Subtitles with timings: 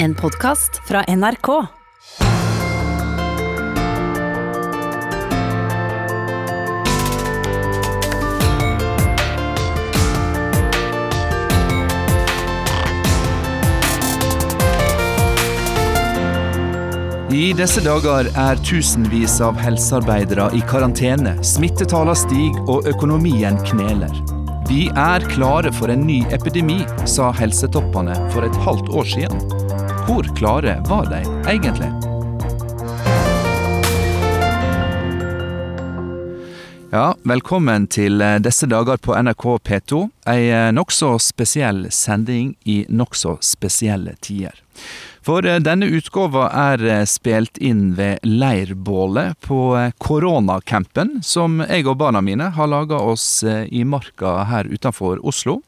[0.00, 1.48] En podkast fra NRK.
[1.48, 1.52] I
[17.52, 24.14] disse dager er tusenvis av helsearbeidere i karantene, smittetallene stiger og økonomien kneler.
[24.70, 29.57] Vi er klare for en ny epidemi, sa helsetoppene for et halvt år siden.
[30.08, 31.18] Hvor klare var de
[31.50, 31.88] egentlig?
[36.92, 40.00] Ja, velkommen til disse dager på NRK P2.
[40.32, 44.56] Ei nokså spesiell sending i nokså spesielle tider.
[45.20, 49.60] For denne utgåva er spilt inn ved leirbålet på
[50.00, 55.60] koronacampen som jeg og barna mine har laga oss i marka her utenfor Oslo.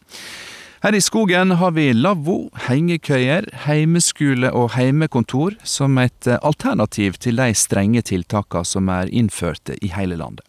[0.81, 7.53] Her i skogen har vi lavvo, hengekøyer, heimeskole og heimekontor som et alternativ til de
[7.53, 10.47] strenge tiltakene som er innførte i hele landet.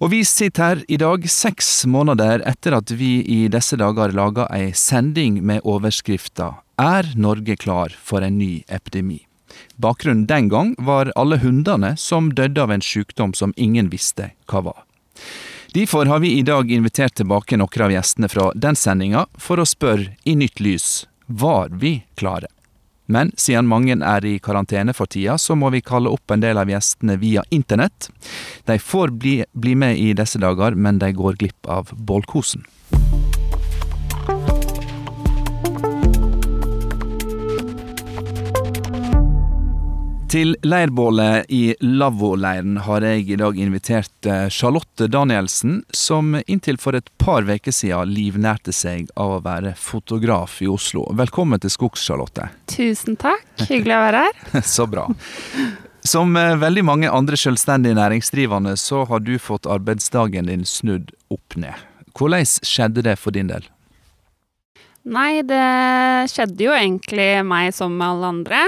[0.00, 4.48] Og vi sitter her i dag, seks måneder etter at vi i disse dager laga
[4.56, 9.20] ei sending med overskrifta Er Norge klar for en ny epidemi?
[9.76, 14.64] Bakgrunnen den gang var alle hundene som døde av en sykdom som ingen visste hva
[14.72, 14.85] var.
[15.76, 19.66] Derfor har vi i dag invitert tilbake noen av gjestene fra den sendinga for å
[19.68, 20.86] spørre i nytt lys
[21.28, 22.48] var vi klare.
[23.12, 26.56] Men siden mange er i karantene for tida, så må vi kalle opp en del
[26.56, 28.08] av gjestene via internett.
[28.64, 32.64] De får bli, bli med i disse dager, men de går glipp av bålkosen.
[40.26, 47.12] Til leirbålet i Lavvoleiren har jeg i dag invitert Charlotte Danielsen, som inntil for et
[47.22, 51.04] par uker siden livnærte seg av å være fotograf i Oslo.
[51.14, 52.48] Velkommen til skogs, Charlotte.
[52.72, 53.46] Tusen takk.
[53.68, 54.64] Hyggelig å være her.
[54.76, 55.06] Så bra.
[56.06, 61.78] Som veldig mange andre selvstendig næringsdrivende, så har du fått arbeidsdagen din snudd opp ned.
[62.18, 63.70] Hvordan skjedde det for din del?
[65.06, 65.62] Nei, det
[66.34, 68.64] skjedde jo egentlig meg som alle andre.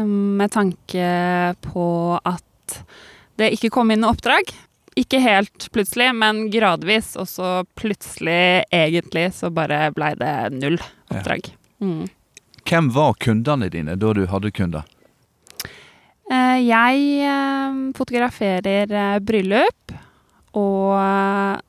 [0.00, 1.06] Med tanke
[1.60, 1.86] på
[2.24, 2.76] at
[3.36, 4.48] det ikke kom inn noe oppdrag.
[4.96, 7.14] Ikke helt plutselig, men gradvis.
[7.20, 10.78] Og så plutselig, egentlig, så bare blei det null
[11.12, 11.52] oppdrag.
[11.84, 12.06] Mm.
[12.68, 14.88] Hvem var kundene dine da du hadde kunder?
[16.32, 17.32] Jeg
[17.98, 19.92] fotograferer bryllup
[20.56, 21.60] og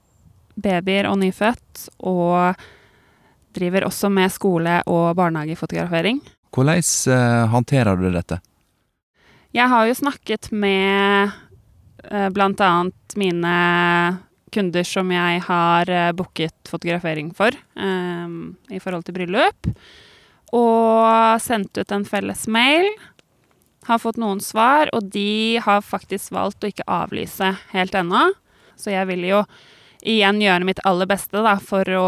[0.56, 1.90] babyer og nyfødt.
[2.08, 2.56] Og
[3.54, 6.22] driver også med skole- og barnehagefotografering.
[6.54, 8.40] Hvordan uh, håndterer du dette?
[9.54, 11.34] Jeg har jo snakket med
[12.34, 13.52] blant annet mine
[14.54, 19.70] kunder som jeg har uh, booket fotografering for um, i forhold til bryllup.
[20.54, 22.88] Og sendt ut en felles mail.
[23.88, 28.30] Har fått noen svar, og de har faktisk valgt å ikke avlyse helt ennå.
[28.80, 29.42] Så jeg vil jo
[30.04, 32.08] igjen gjøre mitt aller beste da, for å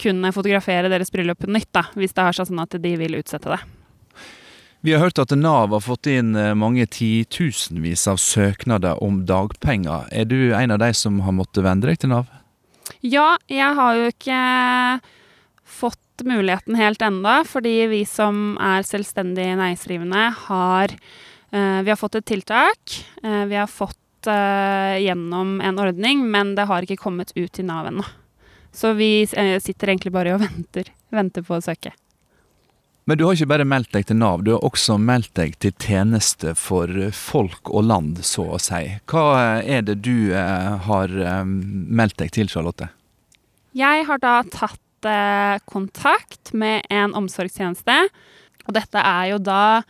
[0.00, 3.18] kunne fotografere deres bryllup på nytt, da, hvis det har seg sånn at de vil
[3.18, 3.60] utsette det.
[4.84, 10.10] Vi har hørt at Nav har fått inn mange titusenvis av søknader om dagpenger.
[10.12, 12.28] Er du en av de som har måttet vende deg til Nav?
[13.00, 14.40] Ja, jeg har jo ikke
[15.64, 20.98] fått muligheten helt enda, fordi vi som er selvstendig næringsdrivende, har
[21.54, 22.94] Vi har fått et tiltak.
[23.22, 28.02] Vi har fått gjennom en ordning, men det har ikke kommet ut til Nav ennå.
[28.74, 31.94] Så vi sitter egentlig bare og venter, venter på å søke.
[33.04, 35.74] Men du har ikke bare meldt deg til Nav, du har også meldt deg til
[35.76, 38.94] tjeneste for folk og land, så å si.
[39.12, 41.12] Hva er det du har
[41.44, 42.88] meldt deg til, Charlotte?
[43.76, 44.80] Jeg har da tatt
[45.68, 47.98] kontakt med en omsorgstjeneste.
[48.64, 49.82] Og dette er jo da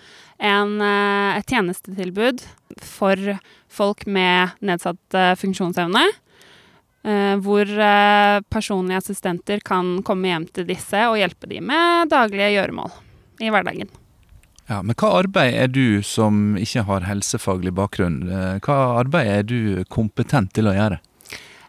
[0.43, 2.43] en, et tjenestetilbud
[2.83, 3.37] for
[3.71, 6.03] folk med nedsatt funksjonsevne.
[7.05, 12.55] Uh, hvor uh, personlige assistenter kan komme hjem til disse og hjelpe dem med daglige
[12.55, 12.95] gjøremål
[13.45, 13.91] i hverdagen.
[14.71, 19.45] Ja, Men hva arbeid er du som ikke har helsefaglig bakgrunn, uh, hva arbeid er
[19.45, 21.03] du kompetent til å gjøre?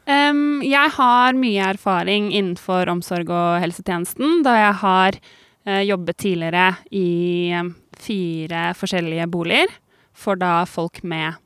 [0.08, 5.24] Um, jeg har mye erfaring innenfor omsorg og helsetjenesten, da jeg har
[5.66, 7.50] jobbet tidligere i
[7.98, 9.72] fire forskjellige boliger
[10.14, 11.42] for da folk med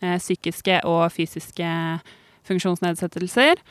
[0.00, 1.68] psykiske og fysiske
[2.48, 3.62] funksjonsnedsettelser.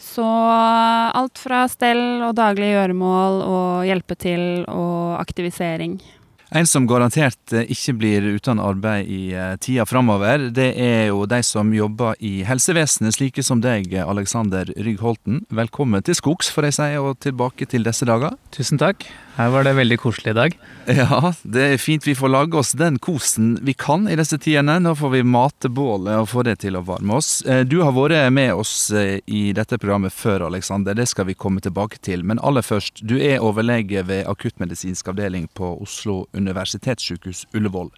[0.00, 5.98] Så alt fra stell og daglige gjøremål og hjelpe til og aktivisering.
[6.50, 11.22] En som garantert eh, ikke blir uten arbeid i eh, tida framover, det er jo
[11.30, 15.44] de som jobber i helsevesenet, slike som deg, Alexander Rygg Holten.
[15.54, 18.34] Velkommen til skogs, får jeg si, og tilbake til disse dager.
[18.50, 19.06] Tusen takk.
[19.36, 20.56] Her var det veldig koselig i dag.
[20.90, 24.80] Ja, det er fint vi får lage oss den kosen vi kan i disse tidene.
[24.82, 27.44] Nå får vi mate bålet og få det til å varme oss.
[27.46, 30.98] Eh, du har vært med oss i dette programmet før, Alexander.
[30.98, 32.26] Det skal vi komme tilbake til.
[32.26, 37.92] Men aller først, du er overlege ved akuttmedisinsk avdeling på Oslo universitetssykehus universitetssykehus Ullevål.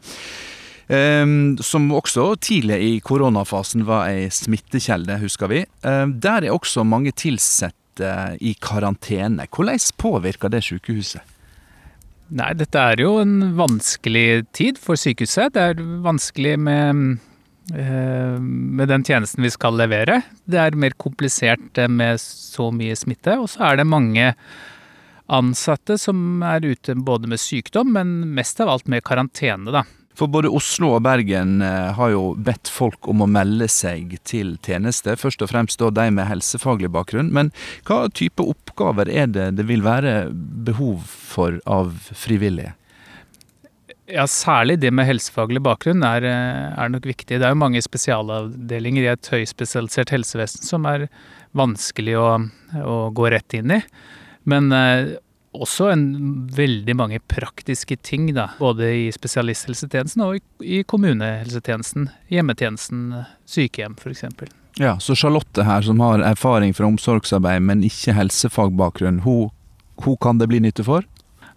[0.93, 5.63] Um, som også tidlig i koronafasen var ei smittekjelde, husker vi.
[5.87, 8.11] Um, der er også mange ansatte
[8.43, 9.47] i karantene.
[9.47, 11.23] Hvordan påvirker det sykehuset?
[12.33, 15.55] Nei, dette er jo en vanskelig tid for sykehuset.
[15.55, 17.17] Det er vanskelig med,
[17.73, 20.23] uh, med den tjenesten vi skal levere.
[20.45, 23.39] Det er mer komplisert med så mye smitte.
[23.39, 24.35] Og så er det mange
[25.27, 29.85] ansatte som er ute både med sykdom, men mest av alt med karantene, da.
[30.19, 34.59] For både Oslo og Bergen eh, har jo bedt folk om å melde seg til
[34.61, 37.33] tjeneste, først og fremst da de med helsefaglig bakgrunn.
[37.33, 37.49] Men
[37.89, 40.29] hva type oppgaver er det det vil være
[40.69, 42.75] behov for av frivillige?
[44.13, 47.39] Ja, Særlig det med helsefaglig bakgrunn er, eh, er, nok viktig.
[47.39, 51.07] Det er jo mange spesialavdelinger i et høyspesialisert helsevesen som er
[51.57, 52.29] vanskelig å,
[52.85, 53.81] å gå rett inn i.
[54.49, 55.15] Men eh,
[55.53, 56.07] også en,
[56.57, 58.49] veldig mange praktiske ting, da.
[58.61, 60.43] Både i spesialisthelsetjenesten og i,
[60.79, 62.09] i kommunehelsetjenesten.
[62.33, 63.07] Hjemmetjenesten,
[63.49, 64.25] sykehjem f.eks.
[64.81, 69.51] Ja, så Charlotte her, som har erfaring fra omsorgsarbeid, men ikke helsefagbakgrunn, hun,
[70.01, 71.05] hun kan det bli nytte for?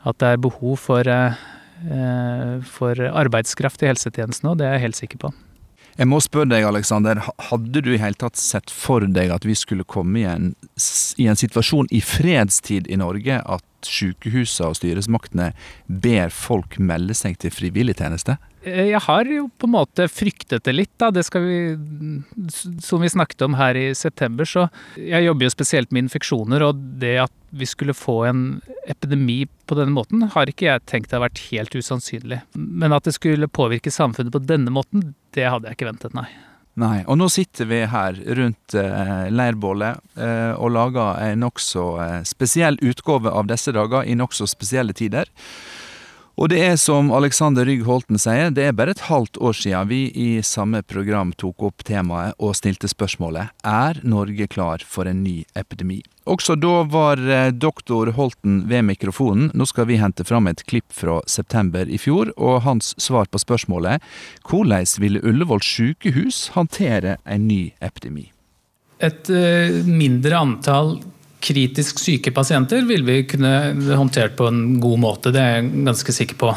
[0.05, 4.99] At det er behov for, eh, for arbeidskraft i helsetjenesten òg, det er jeg helt
[4.99, 5.35] sikker på.
[5.95, 7.21] Jeg må spørre deg, Alexander.
[7.49, 10.49] Hadde du i hele tatt sett for deg at vi skulle komme i en,
[11.21, 15.51] i en situasjon i fredstid i Norge at sykehusene og styresmaktene
[15.87, 18.35] ber folk melde seg til frivilligtjeneste?
[18.35, 18.37] tjeneste?
[18.65, 21.11] jeg har jo på en måte fryktet det litt, da.
[21.13, 21.59] Det skal vi
[22.81, 26.75] Som vi snakket om her i september, så Jeg jobber jo spesielt med infeksjoner, og
[26.99, 31.23] det at vi skulle få en epidemi på denne måten, har ikke jeg tenkt har
[31.23, 32.41] vært helt usannsynlig.
[32.55, 36.27] Men at det skulle påvirke samfunnet på denne måten, det hadde jeg ikke ventet, nei.
[36.75, 42.17] Nei, og nå sitter vi her rundt eh, leirbålet eh, og lager en nokså eh,
[42.27, 45.31] spesiell utgave av disse dager i nokså spesielle tider.
[46.35, 49.87] Og det er som Alexander Rygg Holten sier, det er bare et halvt år siden
[49.87, 55.23] vi i samme program tok opp temaet og stilte spørsmålet Er Norge klar for en
[55.23, 56.01] ny epidemi?
[56.27, 59.51] Også da var eh, doktor Holten ved mikrofonen.
[59.53, 63.39] Nå skal vi hente fram et klipp fra september i fjor, og hans svar på
[63.39, 64.03] spørsmålet
[64.49, 68.31] hvordan ville Ullevål sykehus håndtere en ny epidemi?
[68.99, 70.97] Et uh, mindre antall
[71.45, 73.53] kritisk syke pasienter vil vi kunne
[73.95, 75.33] håndtert på en god måte.
[75.33, 76.53] Det er jeg ganske sikker på.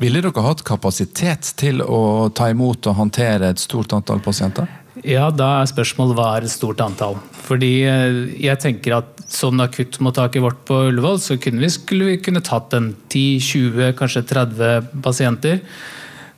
[0.00, 4.68] Ville dere hatt kapasitet til å ta imot og håndtere et stort antall pasienter?
[5.06, 7.18] Ja, da er spørsmålet hva er et stort antall.
[7.46, 12.18] Fordi eh, jeg tenker at sånn akuttmottaket vårt på Ullevål, så kunne vi, skulle vi
[12.24, 15.60] kunne tatt en 10-20, kanskje 30 pasienter.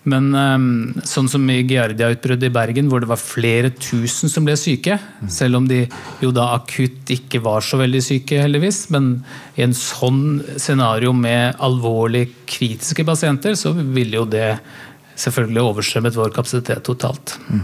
[0.03, 0.65] Men um,
[1.07, 4.97] sånn som i Giardia-utbruddet i Bergen, hvor det var flere tusen som ble syke,
[5.31, 5.85] selv om de
[6.23, 9.13] jo da akutt ikke var så veldig syke, heldigvis, men
[9.55, 14.57] i en sånn scenario med alvorlig kritiske pasienter, så ville jo det
[15.23, 17.37] selvfølgelig overstrømmet vår kapasitet totalt.
[17.47, 17.63] Mm.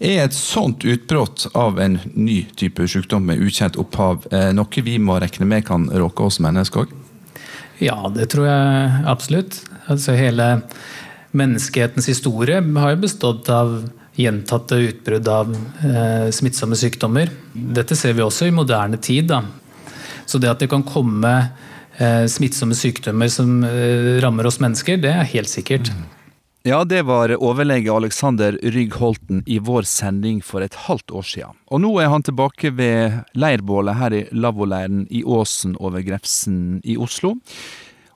[0.00, 4.94] Er et sånt utbrudd av en ny type sykdom med ukjent opphav eh, noe vi
[4.96, 6.94] må regne med kan råke oss mennesker òg?
[7.84, 9.58] Ja, det tror jeg absolutt.
[9.92, 10.46] Altså hele
[11.36, 13.80] menneskehetens historie har jo bestått av
[14.20, 15.52] gjentatte utbrudd av
[15.86, 17.30] eh, smittsomme sykdommer.
[17.52, 19.30] Dette ser vi også i moderne tid.
[19.30, 19.44] Da.
[20.26, 21.34] Så det at det kan komme
[21.98, 25.92] eh, smittsomme sykdommer som eh, rammer oss mennesker, det er helt sikkert.
[26.68, 31.56] Ja, det var overlege Alexander Rygg Holten i vår sending for et halvt år siden.
[31.72, 36.98] Og nå er han tilbake ved leirbålet her i lavvoleiren i Åsen over Grefsen i
[37.00, 37.38] Oslo.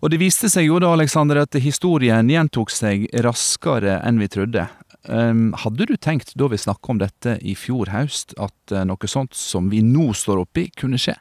[0.04, 4.66] Og det viste seg jo da, Alexander, at historien gjentok seg raskere enn vi trodde.
[5.08, 9.08] Um, hadde du tenkt da vi snakka om dette i fjor høst, at uh, noe
[9.08, 11.16] sånt som vi nå står oppi, kunne skje?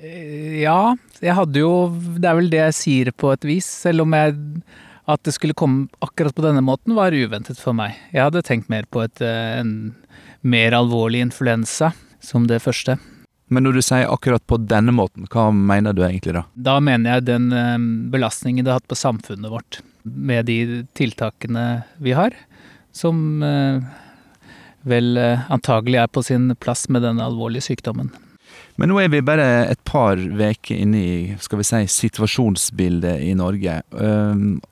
[0.00, 1.88] Eh, ja, jeg hadde jo
[2.20, 4.36] Det er vel det jeg sier på et vis, selv om jeg
[5.06, 7.94] at det skulle komme akkurat på denne måten, var uventet for meg.
[8.10, 9.92] Jeg hadde tenkt mer på et, eh, en
[10.42, 11.92] mer alvorlig influensa
[12.24, 12.96] som det første.
[13.48, 16.42] Men når du sier akkurat på denne måten, hva mener du egentlig da?
[16.54, 17.76] Da mener jeg den eh,
[18.12, 21.66] belastningen det har hatt på samfunnet vårt, med de tiltakene
[22.02, 22.34] vi har,
[22.94, 23.86] som eh,
[24.86, 28.10] vel eh, antagelig er på sin plass med den alvorlige sykdommen.
[28.76, 33.32] Men nå er vi bare et par uker inne i skal vi si, situasjonsbildet i
[33.38, 33.78] Norge.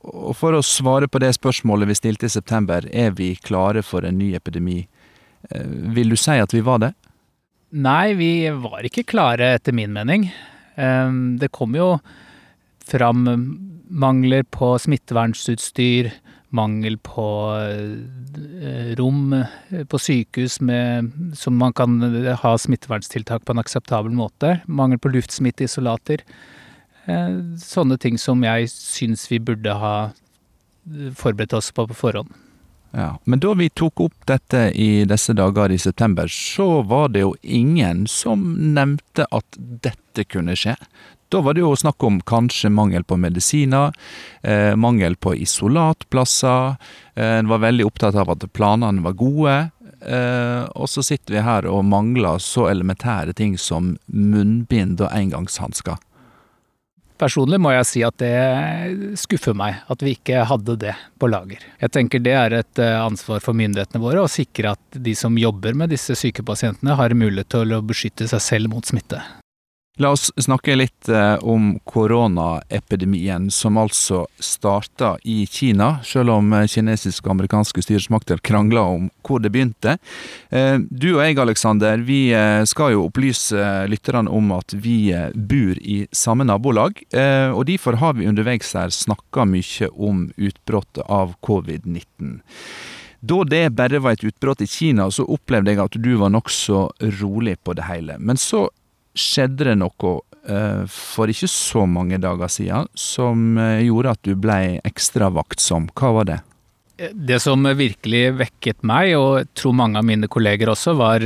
[0.04, 4.04] og for å svare på det spørsmålet vi stilte i september, er vi klare for
[4.04, 4.82] en ny epidemi?
[5.50, 5.66] Eh,
[5.96, 6.92] vil du si at vi var det?
[7.74, 10.28] Nei, vi var ikke klare, etter min mening.
[10.78, 11.96] Ehm, det kom jo
[12.86, 13.24] fram
[13.90, 16.12] mangler på smittevernsutstyr,
[16.54, 17.26] mangel på
[17.58, 19.34] eh, rom
[19.90, 21.98] på sykehus med, som man kan
[22.44, 24.60] ha smittevernstiltak på en akseptabel måte.
[24.70, 26.22] Mangel på luftsmitteisolater.
[27.10, 29.96] Eh, sånne ting som jeg syns vi burde ha
[31.18, 32.43] forberedt oss på på forhånd.
[32.96, 37.24] Ja, Men da vi tok opp dette i disse dager i september, så var det
[37.24, 40.76] jo ingen som nevnte at dette kunne skje.
[41.34, 43.90] Da var det jo snakk om kanskje mangel på medisiner,
[44.42, 46.76] eh, mangel på isolatplasser.
[47.16, 49.56] Eh, en var veldig opptatt av at planene var gode.
[50.06, 55.98] Eh, og så sitter vi her og mangler så elementære ting som munnbind og engangshansker.
[57.20, 61.62] Personlig må jeg si at det skuffer meg at vi ikke hadde det på lager.
[61.78, 65.38] Jeg tenker det er et eh, ansvar for myndighetene våre å sikre at de som
[65.38, 69.22] jobber med disse syke pasientene har mulighet til å beskytte seg selv mot smitte.
[70.02, 76.66] La oss snakke litt eh, om koronaepidemien, som altså starta i Kina, selv om eh,
[76.66, 79.94] kinesiske og amerikanske styresmakter krangla om hvor det begynte.
[80.50, 82.18] Eh, du og jeg, Aleksander, vi
[82.66, 86.98] skal jo opplyse lytterne om at vi bor i samme nabolag,
[87.54, 92.40] og derfor har vi underveis her snakka mye om utbruddet av covid-19.
[93.24, 96.88] Da det bare var et utbrudd i Kina, så opplevde jeg at du var nokså
[97.20, 98.18] rolig på det hele.
[98.18, 98.66] Men så
[99.14, 100.14] skjedde det noe
[100.50, 105.88] uh, for ikke så mange dager siden som uh, gjorde at du ble ekstra vaktsom.
[105.94, 106.40] Hva var det?
[106.94, 111.24] Det som virkelig vekket meg, og jeg tror mange av mine kolleger også, var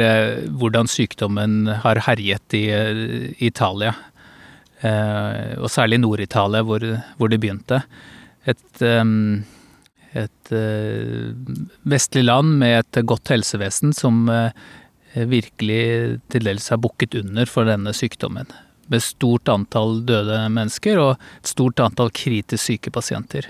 [0.56, 2.62] hvordan sykdommen har herjet i
[3.44, 3.92] Italia.
[4.80, 6.86] Og særlig Nord-Italia, hvor,
[7.20, 7.82] hvor, det begynte.
[8.48, 8.80] Et,
[10.24, 10.54] et
[11.84, 14.50] vestlig land med et godt helsevesen som Eh,
[15.14, 18.50] virkelig til dels har bukket under for denne sykdommen.
[18.88, 23.48] Med stort antall døde mennesker og et stort antall kritisk syke pasienter.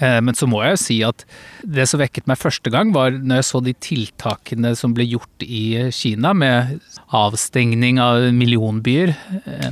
[0.00, 1.24] Eh, men så må jeg jo si at
[1.60, 5.44] det som vekket meg første gang, var når jeg så de tiltakene som ble gjort
[5.44, 6.80] i Kina, med
[7.16, 9.14] avstengning av millionbyer.
[9.44, 9.70] Eh,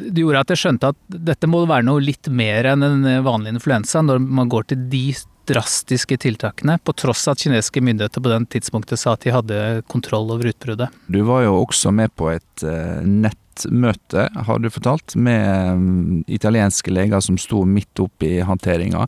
[0.00, 3.54] det gjorde at jeg skjønte at dette må være noe litt mer enn en vanlig
[3.56, 5.04] influensa, når man går til de
[5.50, 9.60] drastiske tiltakene, på tross av at kinesiske myndigheter på den tidspunktet sa at de hadde
[9.90, 10.90] kontroll over utbruddet.
[11.10, 16.94] Du var jo også med på et uh, nettmøte, har du fortalt, med um, italienske
[16.94, 19.04] leger som sto midt oppi håndteringa.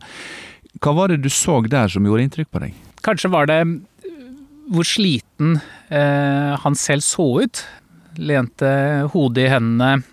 [0.83, 2.77] Hva var det du så der som gjorde inntrykk på deg?
[3.03, 3.61] Kanskje var det
[4.71, 5.57] hvor sliten
[5.89, 7.63] eh, han selv så ut.
[8.15, 8.69] Lente
[9.13, 10.03] hodet i hendene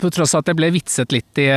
[0.00, 1.48] på tross av at jeg ble vitset litt i,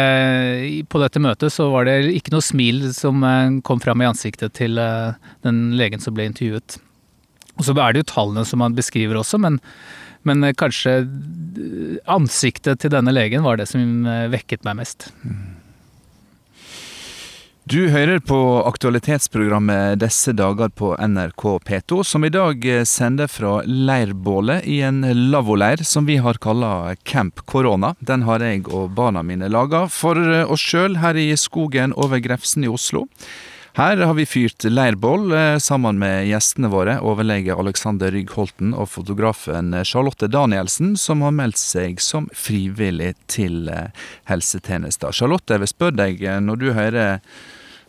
[0.90, 4.56] på dette møtet, så var det ikke noe smil som eh, kom fram i ansiktet
[4.58, 5.16] til eh,
[5.46, 6.80] den legen som ble intervjuet.
[7.56, 9.60] Og så er det jo tallene som han beskriver også, men,
[10.28, 10.98] men kanskje
[12.12, 15.10] ansiktet til denne legen var det som eh, vekket meg mest.
[15.24, 15.55] Mm.
[17.66, 23.56] Du hører på aktualitetsprogrammet Disse dager på NRK P2, som i dag eh, sender fra
[23.66, 25.00] leirbålet i en
[25.32, 27.96] lavvoleir som vi har kalla Camp Korona.
[28.06, 32.22] Den har jeg og barna mine laga for eh, oss sjøl her i skogen over
[32.22, 33.08] Grefsen i Oslo.
[33.82, 38.92] Her har vi fyrt leirbål eh, sammen med gjestene våre, overlege Alexander Rygg Holten og
[38.94, 43.74] fotografen Charlotte Danielsen, som har meldt seg som frivillig til
[44.30, 45.18] helsetjenester.
[45.18, 47.24] Charlotte, jeg vil spørre deg, når du hører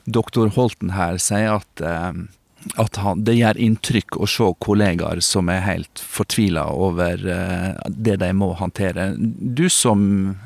[0.07, 2.19] doktor Holten her sier at, eh,
[2.81, 8.19] at han, det gjør inntrykk å se kollegaer som er helt fortvila over eh, det
[8.23, 9.13] de må håndtere.
[9.17, 10.37] Du som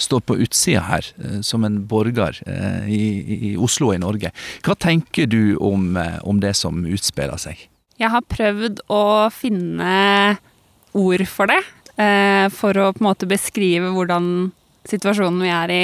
[0.00, 2.40] står på utsida her, eh, som en borger
[2.88, 3.02] i,
[3.50, 4.32] i Oslo i Norge.
[4.66, 7.66] Hva tenker du om, om det som utspiller seg?
[8.00, 10.38] Jeg har prøvd å finne
[10.96, 11.60] ord for det.
[12.56, 14.24] For å på en måte beskrive hvordan
[14.88, 15.82] situasjonen vi er i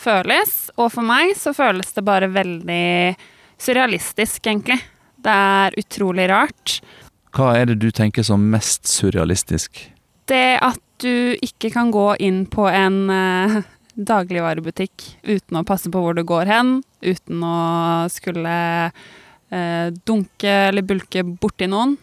[0.00, 0.54] føles.
[0.78, 3.14] Og for meg så føles det bare veldig
[3.60, 4.80] surrealistisk, egentlig.
[5.24, 6.78] Det er utrolig rart.
[7.34, 9.80] Hva er det du tenker som mest surrealistisk?
[10.30, 13.58] Det at du ikke kan gå inn på en eh,
[14.12, 17.58] dagligvarebutikk uten å passe på hvor du går hen, uten å
[18.12, 18.56] skulle
[19.50, 21.96] eh, dunke eller bulke borti noen.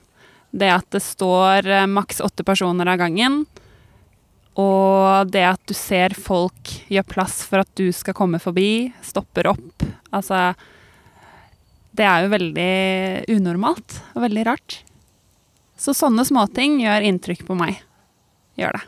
[0.52, 3.44] Det at det står eh, maks åtte personer av gangen.
[4.60, 9.48] Og det at du ser folk gjør plass for at du skal komme forbi, stopper
[9.54, 10.52] opp Altså
[11.96, 12.72] Det er jo veldig
[13.32, 14.82] unormalt og veldig rart.
[15.80, 17.80] Så sånne småting gjør inntrykk på meg.
[18.60, 18.84] Gjør det.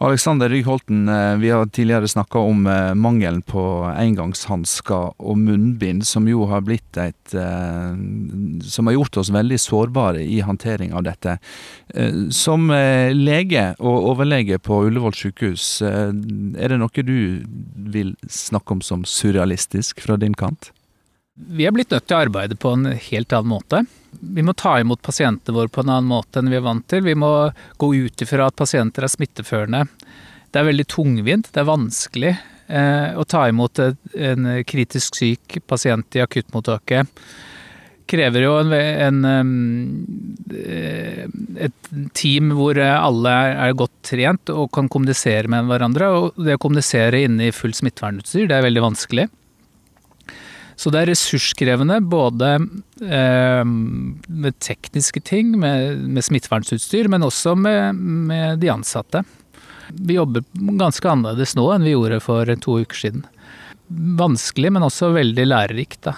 [0.00, 3.62] Alexander Rygholten, eh, vi har tidligere snakka om eh, mangelen på
[3.98, 7.98] engangshansker og munnbind, som jo har blitt et eh,
[8.62, 11.38] Som har gjort oss veldig sårbare i håndtering av dette.
[12.34, 17.44] Som lege og overlege på Ullevål sykehus, er det noe du
[17.94, 20.70] vil snakke om som surrealistisk fra din kant?
[21.34, 23.84] Vi er blitt nødt til å arbeide på en helt annen måte.
[24.20, 27.04] Vi må ta imot pasientene våre på en annen måte enn vi er vant til.
[27.06, 27.32] Vi må
[27.78, 29.84] gå ut ifra at pasienter er smitteførende.
[30.48, 36.16] Det er veldig tungvint, det er vanskelig eh, å ta imot en kritisk syk pasient
[36.16, 37.10] i akuttmottaket.
[38.08, 39.18] Krever jo en, en,
[40.56, 41.26] eh,
[41.68, 46.08] et team hvor alle er godt trent og kan kommunisere med hverandre.
[46.16, 49.28] Og det å kommunisere inne i full smittevernutstyr, det er veldig vanskelig.
[50.78, 52.52] Så det er ressurskrevende både
[53.02, 59.24] eh, med tekniske ting, med, med smittevernutstyr, men også med, med, de ansatte.
[59.90, 63.26] Vi jobber ganske annerledes nå enn vi gjorde for to uker siden.
[63.88, 66.02] Vanskelig, men også veldig lærerikt.
[66.06, 66.14] da.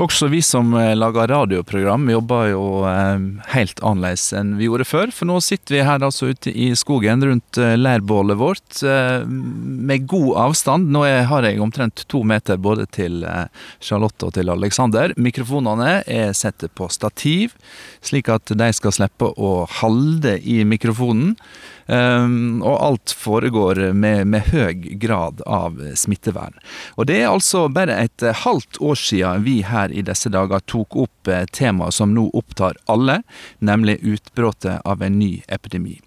[0.00, 5.12] Også vi som eh, lager radioprogram jobber jo eh, helt annerledes enn vi gjorde før.
[5.12, 10.36] For nå sitter vi her altså ute i skogen rundt eh, leirbålet vårt med god
[10.46, 10.88] avstand.
[10.94, 13.20] Nå har jeg omtrent to meter både til
[13.80, 15.12] Charlotte og til Alexander.
[15.20, 17.54] Mikrofonene er satt på stativ,
[18.04, 21.36] slik at de skal slippe å halde i mikrofonen.
[21.86, 26.54] Um, og alt foregår med, med, høy grad av smittevern.
[26.94, 30.96] Og det er altså bare et halvt år siden vi her i disse dager tok
[31.02, 33.22] opp eh, temaet som nå opptar alle,
[33.58, 35.98] nemlig utbruddet av en ny epidemi.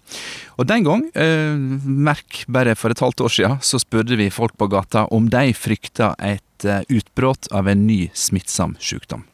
[0.56, 1.52] Og den gang, uh,
[1.84, 5.50] merk bare for et halvt år siden, så spurte vi folk på gata om de
[5.52, 9.26] frykta et uh, utbrudd av en ny smittsom sykdom.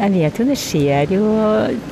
[0.00, 1.24] Jeg vet jo det skjer jo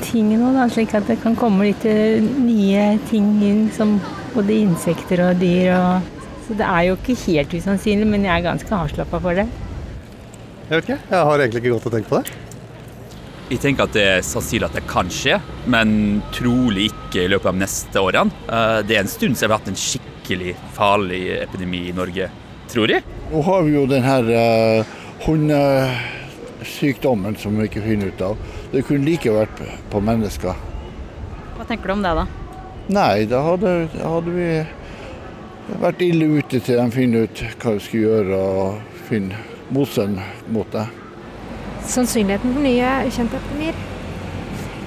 [0.06, 3.96] ting nå, da, slik at det kan komme litt eh, nye ting inn, som
[4.36, 5.74] både insekter og dyr.
[5.74, 9.48] Og, så det er jo ikke helt usannsynlig, men jeg er ganske avslappa for det.
[10.68, 11.00] Jeg vet ikke.
[11.08, 12.28] Jeg har egentlig ikke gått og tenkt på det.
[13.48, 15.38] Jeg tenker at det er sannsynlig at det kan skje,
[15.72, 18.28] men trolig ikke i løpet av neste årene.
[18.44, 22.28] Eh, det er en stund siden vi har hatt en skikkelig farlig epidemi i Norge,
[22.68, 23.00] tror jeg.
[23.32, 24.84] Nå har vi jo den her uh,
[25.24, 28.36] hundesykdommen som vi ikke finner ut av.
[28.68, 29.56] Det kunne like vært
[29.88, 30.52] på mennesker.
[31.56, 32.28] Hva tenker du om det, da?
[32.92, 34.52] Nei, da hadde, hadde vi
[35.80, 38.66] vært ille ute til de finner ut hva vi skal gjøre og
[39.08, 40.20] finne motstand
[40.52, 40.86] mot det.
[41.88, 43.78] Sannsynligheten for nye ukjente epidemier?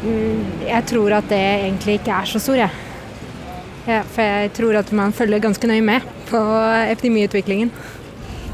[0.01, 2.87] Mm, jeg tror at det egentlig ikke er så stor, jeg.
[3.87, 6.39] Ja, for jeg tror at man følger ganske nøye med på
[6.91, 7.71] epidemiutviklingen.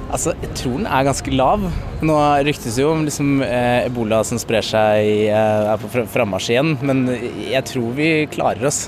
[0.08, 1.66] Altså, jeg tror den er ganske lav.
[2.08, 2.16] Nå
[2.48, 7.04] ryktes jo om liksom, eh, ebola som sprer seg, eh, er på frammarsj igjen, men
[7.44, 8.88] jeg tror vi klarer oss.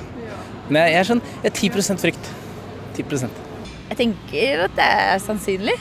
[0.70, 2.32] Men jeg, jeg er sånn jeg er 10% frykt.
[2.96, 3.30] 10%
[3.90, 5.76] Jeg tenker at det er sannsynlig.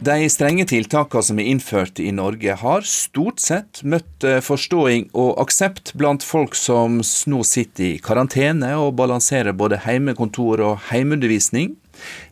[0.00, 5.34] De strenge tiltakene som er innført i Norge, har stort sett møtt eh, forståing og
[5.42, 11.74] aksept blant folk som nå sitter i karantene og balanserer både heimekontor og heimeundervisning.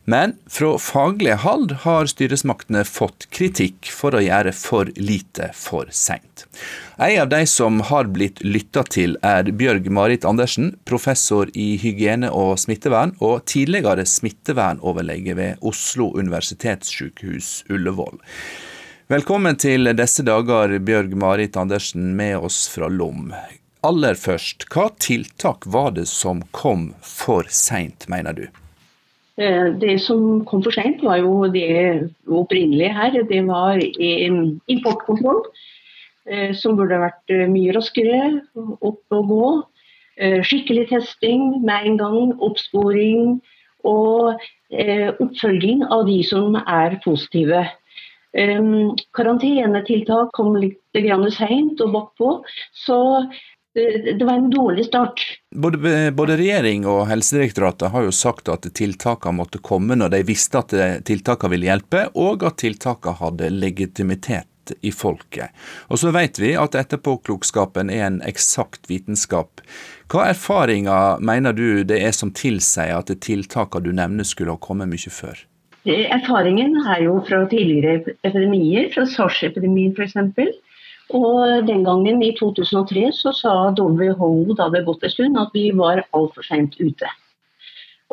[0.09, 6.47] Men fra faglige hold har styresmaktene fått kritikk for å gjøre for lite for seint.
[6.97, 12.31] En av de som har blitt lytta til, er Bjørg Marit Andersen, professor i hygiene
[12.33, 18.19] og smittevern, og tidligere smittevernoverlege ved Oslo universitetssykehus Ullevål.
[19.09, 23.31] Velkommen til disse dager, Bjørg Marit Andersen, med oss fra Lom.
[23.81, 28.43] Aller først, hva tiltak var det som kom for seint, mener du?
[29.39, 33.11] Eh, det som kom for seint, var jo det opprinnelige her.
[33.29, 33.79] Det var
[34.67, 35.45] importkontroll.
[36.29, 39.51] Eh, som burde vært eh, mye raskere opp og gå.
[40.19, 42.33] Skikkelig testing med en gang.
[42.43, 43.37] Oppsporing
[43.87, 44.41] og
[45.23, 47.61] oppfølging av de som er positive.
[49.15, 50.75] Karantenetiltak kom litt
[51.31, 52.33] seint og bakpå.
[52.75, 52.99] Så
[54.19, 55.23] det var en dårlig start.
[55.55, 60.61] Både, både, regjering og Helsedirektoratet har jo sagt at tiltakene måtte komme når de visste
[60.61, 60.75] at
[61.07, 64.47] tiltakene ville hjelpe, og at tiltakene hadde legitimitet
[64.81, 65.49] i folket.
[65.89, 69.63] Og så vet vi at etterpåklokskapen er en eksakt vitenskap.
[70.09, 74.91] Hva erfaringer mener du det er som tilsier at tiltakene du nevner skulle ha kommet
[74.91, 75.45] mye før?
[75.89, 80.17] Erfaringen er jo fra tidligere epidemier, fra SARS-epidemien f.eks.
[81.15, 85.69] Og den gangen, i 2003, så sa WHO, da det gått en stund, at vi
[85.73, 87.09] var altfor seint ute.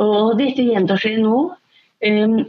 [0.00, 1.50] Og dette gjentar seg nå.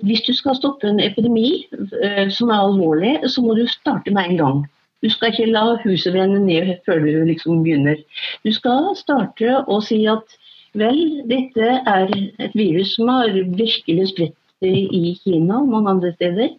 [0.04, 1.66] Hvis du skal stoppe en epidemi
[2.04, 4.66] eh, som er alvorlig, så må du starte med en gang.
[5.04, 8.00] Du skal ikke la huset brenne ned før du liksom begynner.
[8.44, 10.36] Du skal starte og si at
[10.78, 12.12] vel, dette er
[12.44, 16.56] et virus som har virkelig spredt i Kina og mange andre steder.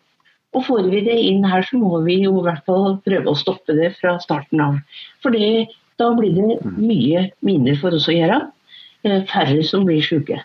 [0.57, 3.39] Og får vi det inn her, så må vi jo i hvert fall prøve å
[3.39, 4.79] stoppe det fra starten av.
[5.23, 8.41] For da blir det mye mindre for oss å gjøre.
[9.07, 10.41] Eh, færre som blir syke.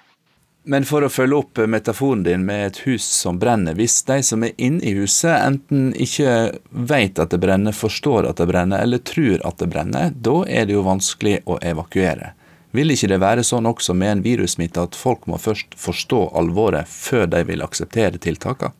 [0.63, 3.75] Men for å følge opp metaforen din med et hus som brenner.
[3.75, 8.39] Hvis de som er inne i huset enten ikke vet at det brenner, forstår at
[8.39, 12.31] det brenner, eller tror at det brenner, da er det jo vanskelig å evakuere.
[12.73, 16.89] Vil ikke det være sånn også med en virussmitte at folk må først forstå alvoret
[16.89, 18.73] før de vil akseptere tiltakene?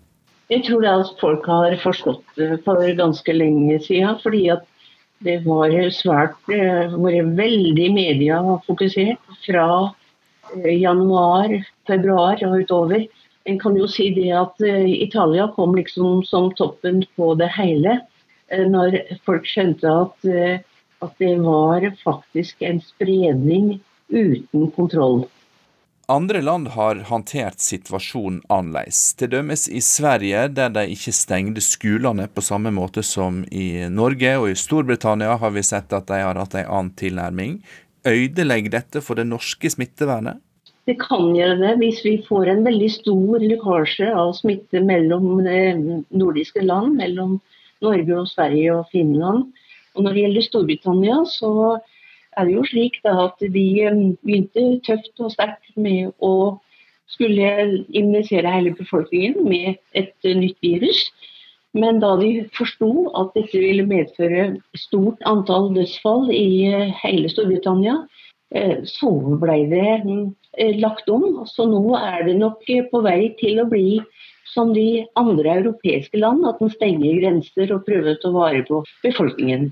[0.54, 4.20] Jeg tror det at folk har forstått for ganske lenge siden.
[4.22, 4.70] fordi at
[5.24, 9.68] det var svært vært veldig mediefokusert fra
[10.52, 11.50] Eh, januar,
[11.88, 13.06] februar og utover.
[13.46, 18.00] En kan jo si det at eh, Italia kom liksom som toppen på det hele.
[18.52, 20.30] Eh, når folk skjønte at,
[21.04, 23.80] at det var faktisk en spredning
[24.14, 25.24] uten kontroll.
[26.12, 29.14] Andre land har håndtert situasjonen annerledes.
[29.16, 34.34] Til dømes i Sverige, der de ikke stengte skolene på samme måte som i Norge,
[34.42, 37.62] og i Storbritannia har vi sett at de har hatt en annen tilnærming.
[38.04, 40.44] Ødelegger dette for det norske smittevernet?
[40.84, 45.80] Det kan gjøre det hvis vi får en veldig stor lekkasje av smitte mellom eh,
[46.12, 47.38] nordiske land, mellom
[47.80, 49.54] Norge og Sverige og Finland.
[49.96, 51.80] Og når det gjelder Storbritannia, så
[52.38, 56.60] er det jo slik at de eh, begynte tøft og sterkt med å
[57.14, 57.50] skulle
[57.94, 61.06] immunisere hele befolkningen med et eh, nytt virus.
[61.74, 66.70] Men da de forsto at dette ville medføre stort antall dødsfall i
[67.02, 68.04] hele Storbritannia,
[68.86, 69.10] så
[69.42, 69.88] ble det
[70.58, 71.42] Eh, lagt om.
[71.50, 73.98] Så nå er det nok eh, på vei til å bli
[74.54, 78.84] som de andre europeiske land, at en stenger grenser og prøver å ta vare på
[79.06, 79.72] befolkningen.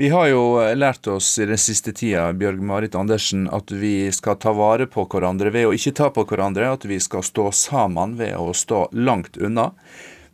[0.00, 4.08] Vi har jo eh, lært oss i den siste tida Bjørg Marit Andersen, at vi
[4.16, 7.50] skal ta vare på hverandre ved å ikke ta på hverandre, at vi skal stå
[7.52, 9.66] sammen ved å stå langt unna.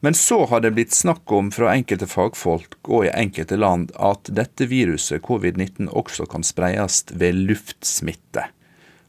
[0.07, 4.31] Men så har det blitt snakk om fra enkelte fagfolk og i enkelte land at
[4.39, 8.47] dette viruset, covid-19, også kan spreies ved luftsmitte.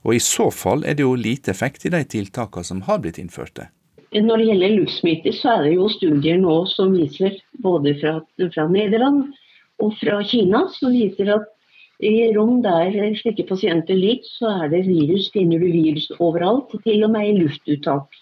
[0.09, 3.21] Og I så fall er det jo lite effekt i de tiltakene som har blitt
[3.21, 3.69] innførte.
[4.09, 8.71] Når det gjelder luftsmitte, så er det jo studier nå som viser, både fra, fra
[8.73, 9.27] Nederland
[9.83, 11.53] og fra Kina, som viser at
[12.03, 17.05] i rom der slike pasienter ligger, så er det virus, finner du virus overalt, til
[17.07, 18.19] og med i luftuttak.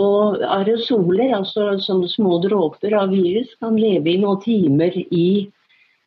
[0.00, 5.26] Og aerosoler, altså sånne små dråper av virus, kan leve i noen timer i,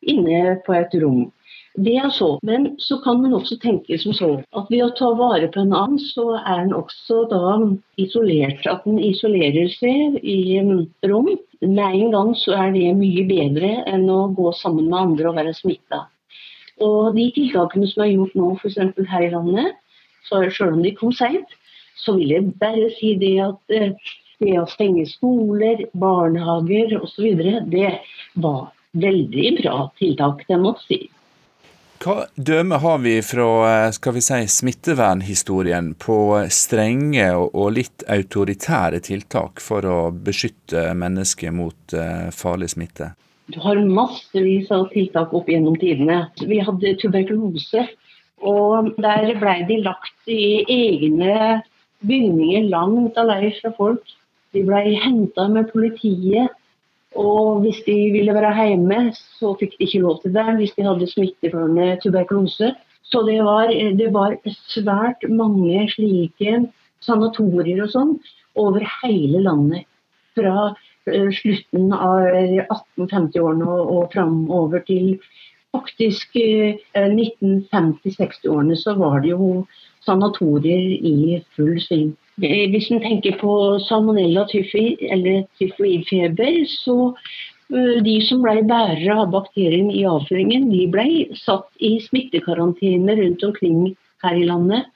[0.02, 1.28] inne på et rom.
[1.76, 2.38] Det er så.
[2.42, 5.74] Men så kan man også tenke som så at ved å ta vare på en
[5.76, 7.58] annen, så er den også da
[8.00, 8.64] isolert.
[8.70, 10.56] At den isolerer seg i
[11.04, 11.28] rom.
[11.60, 15.40] Med en gang så er det mye bedre enn å gå sammen med andre og
[15.40, 16.06] være smitta.
[16.84, 19.08] Og de tiltakene som er gjort nå, f.eks.
[19.12, 19.76] her i landet,
[20.28, 21.52] så selv om de kom seint,
[21.96, 23.92] så vil jeg bare si det at eh,
[24.44, 27.36] det å stenge skoler, barnehager osv.,
[27.72, 27.92] det
[28.44, 31.00] var veldig bra tiltak, det må jeg si.
[32.02, 36.18] Hva dømme har vi fra eh, skal vi si, smittevernhistorien på
[36.52, 43.14] strenge og litt autoritære tiltak for å beskytte mennesker mot eh, farlig smitte?
[43.52, 46.26] Du har massevis av tiltak opp gjennom tidene.
[46.42, 47.86] Vi hadde tuberkulose.
[48.44, 51.62] Og der ble de lagt i egne
[52.04, 54.16] bygninger langt av leir fra folk.
[54.52, 56.52] De ble henta med politiet
[57.16, 60.86] og hvis de ville være hjemme, så fikk de ikke lov til det hvis de
[60.86, 62.72] hadde smitteførende tuberkulose.
[63.06, 64.34] Så det var, det var,
[64.66, 66.58] svært mange slike
[67.04, 68.12] sanatorier og sånn
[68.58, 69.86] over hele landet.
[70.36, 75.14] Fra uh, slutten av 1850-årene og, og framover til
[75.76, 79.64] faktisk uh, 1950-60-årene så var det jo
[80.06, 82.12] sanatorier i full sving.
[82.42, 83.52] Eh, hvis en tenker på
[83.86, 86.96] salmonella tyfi, eller tyfoidfeber, så
[87.72, 91.06] eh, de som ble bærere av bakterien i avføringen, de ble
[91.40, 93.94] satt i smittekarantene rundt omkring
[94.24, 94.92] her i landet.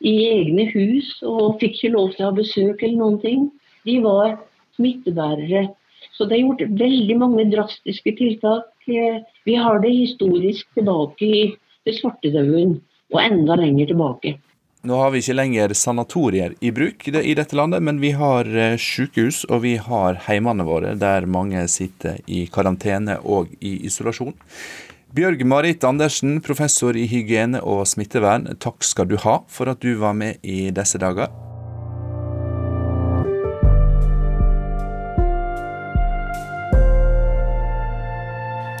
[0.00, 3.44] I egne hus og fikk ikke lov til å ha besøk eller noen ting.
[3.86, 4.38] De var
[4.78, 5.68] smittebærere.
[6.16, 8.72] Så det er gjort veldig mange drastiske tiltak.
[8.88, 12.78] Eh, vi har det historisk tilbake i svartedauden
[13.12, 14.38] og enda lenger tilbake.
[14.86, 18.76] Nå har vi ikke lenger sanatorier i bruk i dette landet, men vi har eh,
[18.78, 24.36] sykehus og vi har heimene våre der mange sitter i karantene og i isolasjon.
[25.18, 29.96] Bjørg Marit Andersen, professor i hygiene og smittevern, takk skal du ha for at du
[29.98, 31.32] var med i disse dager.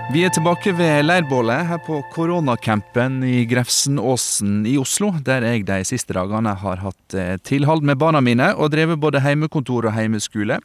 [0.08, 5.82] Vi er tilbake ved leirbålet her på koronacampen i Grefsenåsen i Oslo, der jeg de
[5.84, 10.56] siste dagene har hatt eh, tilhold med barna mine og drevet både heimekontor og heimeskole.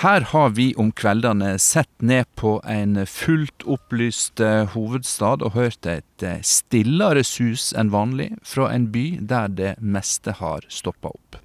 [0.00, 5.84] Her har vi om kveldene sett ned på en fullt opplyst eh, hovedstad og hørt
[5.84, 11.36] et eh, stillere sus enn vanlig fra en by der det meste har stoppa opp.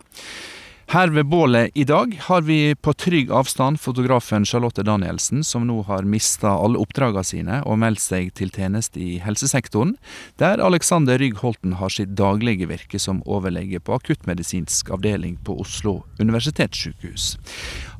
[0.90, 5.84] Her ved bålet i dag har vi på trygg avstand fotografen Charlotte Danielsen, som nå
[5.86, 9.92] har mista alle oppdragene sine og meldt seg til tjeneste i helsesektoren,
[10.42, 16.00] der Alexander Rygg Holten har sitt daglige virke som overlege på akuttmedisinsk avdeling på Oslo
[16.18, 17.36] universitetssykehus.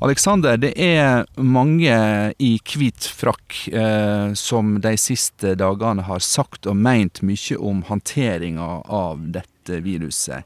[0.02, 1.94] Alexander, det er mange
[2.42, 8.80] i hvit frakk eh, som de siste dagene har sagt og meint mye om håndteringa
[8.90, 10.42] av dette viruset.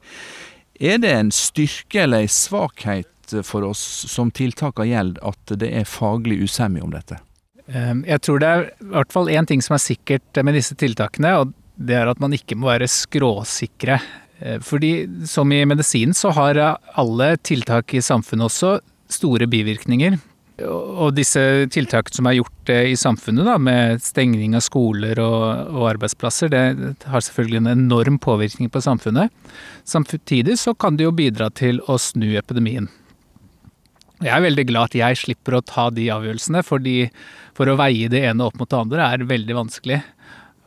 [0.79, 3.81] Er det en styrke eller en svakhet for oss
[4.11, 7.19] som tiltakene gjelder, at det er faglig usemje om dette?
[7.71, 10.75] Ehm, jeg tror det er i hvert fall én ting som er sikkert med disse
[10.79, 13.99] tiltakene, og det er at man ikke må være skråsikre.
[14.39, 16.59] Eh, fordi som i medisinen så har
[16.99, 18.77] alle tiltak i samfunnet også
[19.13, 20.17] store bivirkninger.
[20.69, 21.41] Og disse
[21.73, 26.51] tiltakene som er gjort eh, i samfunnet, da, med stengning av skoler og, og, arbeidsplasser,
[26.53, 29.33] det har selvfølgelig en enorm påvirkning på samfunnet.
[29.87, 32.89] Samtidig så kan det jo bidra til å snu epidemien.
[34.23, 36.97] Jeg er veldig glad at jeg slipper å ta de avgjørelsene, fordi
[37.57, 39.99] for å veie det ene opp mot det andre er veldig vanskelig.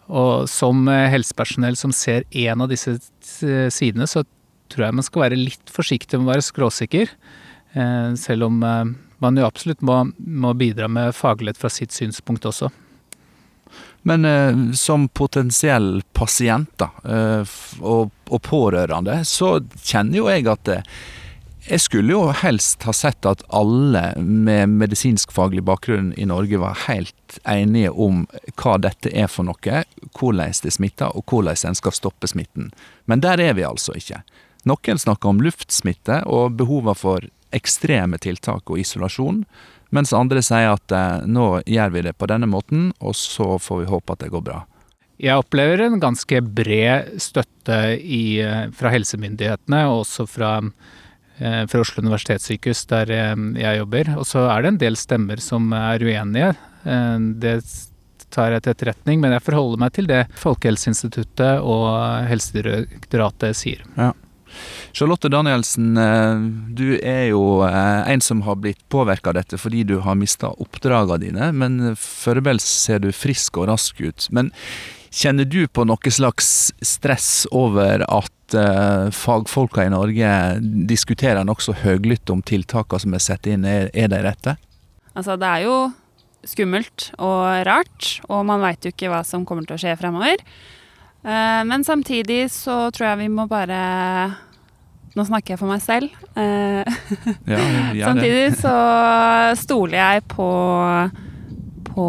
[0.07, 4.27] Og som eh, helsepersonell som ser én av disse sidene, så
[4.73, 7.13] tror jeg man skal være litt forsiktig med å være skråsikker.
[7.77, 8.63] Eh, selv om
[9.23, 12.71] man jo absolutt må, må bidra med faglighet fra sitt synspunkt også.
[14.07, 20.71] Men eh, som potensiell pasient da, eh, og, og, pårørende, så kjenner jo jeg at
[20.71, 20.91] eh,
[21.67, 27.41] jeg skulle jo helst ha sett at alle med medisinskfaglig bakgrunn i Norge var helt
[27.43, 28.23] enige om
[28.55, 29.83] hva dette er for noe,
[30.15, 32.71] hvordan det smitter og hvordan en skal stoppe smitten.
[33.11, 34.23] Men der er vi altså ikke.
[34.71, 39.43] Noen snakker om luftsmitte og behovet for ekstreme tiltak og isolasjon,
[39.95, 43.85] mens andre sier at eh, nå gjør vi det på denne måten, og så får
[43.85, 44.63] vi håpe at det går bra.
[45.23, 50.59] Jeg opplever en ganske bred støtte i, eh, fra helsemyndighetene, og også fra,
[51.39, 54.13] eh, fra Oslo universitetssykehus, der jeg jobber.
[54.19, 56.55] Og så er det en del stemmer som er uenige.
[56.87, 57.57] Det
[58.31, 63.83] tar jeg til etterretning, men jeg forholder meg til det Folkehelseinstituttet og Helsedirektoratet sier.
[63.97, 64.13] Ja.
[64.97, 66.45] Charlotte Danielsen, eh,
[66.77, 70.53] du er jo eh, en som har blitt påvirka av dette fordi du har mista
[70.57, 74.29] oppdragene dine, men foreløpig ser du frisk og rask ut.
[74.33, 74.53] Men
[75.13, 80.31] kjenner du på noe slags stress over at uh, fagfolka i Norge
[80.89, 84.57] diskuterer nokså høylytt om tiltakene som er satt inn, er, er de rette?
[85.17, 85.77] Altså, det er jo
[86.47, 90.43] skummelt og rart, og man veit jo ikke hva som kommer til å skje fremover.
[91.27, 93.81] Men samtidig så tror jeg vi må bare
[95.17, 96.13] nå snakker jeg for meg selv.
[96.37, 96.97] Eh,
[97.49, 97.61] ja,
[98.05, 98.75] Samtidig så
[99.57, 100.49] stoler jeg på,
[101.89, 102.09] på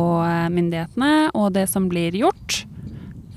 [0.53, 2.65] myndighetene og det som blir gjort.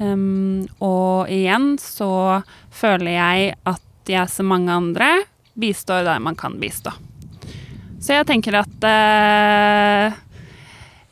[0.00, 2.40] Um, og igjen så
[2.72, 5.10] føler jeg at jeg som mange andre
[5.60, 6.94] bistår der man kan bistå.
[8.00, 10.16] Så jeg tenker at uh,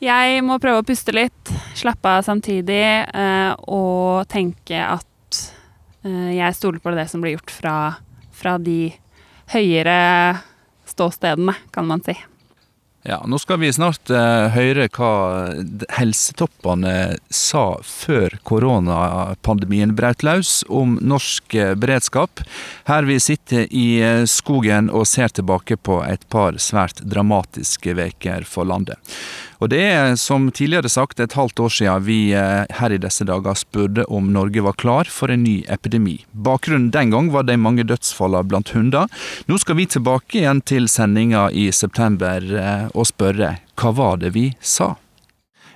[0.01, 2.81] jeg må prøve å puste litt, slappe av samtidig,
[3.13, 5.41] uh, og tenke at
[6.07, 7.75] uh, jeg stoler på det som blir gjort fra
[8.39, 8.93] fra de
[9.53, 9.99] høyere
[10.89, 12.17] ståstedene, kan man si.
[13.07, 15.11] Ja, Nå skal vi snart eh, høre hva
[15.95, 22.43] helsetoppene sa før koronapandemien brøt løs om norsk uh, beredskap.
[22.91, 28.43] Her vi sitter i uh, skogen og ser tilbake på et par svært dramatiske veker
[28.43, 28.99] for landet.
[29.59, 33.25] Og det er som tidligere sagt et halvt år siden vi eh, her i disse
[33.27, 36.21] dager spurte om Norge var klar for en ny epidemi.
[36.31, 39.11] Bakgrunnen den gang var de mange dødsfallene blant hunder.
[39.51, 44.31] Nå skal vi tilbake igjen til sendinga i september eh, og spørre hva var det
[44.35, 44.93] vi sa?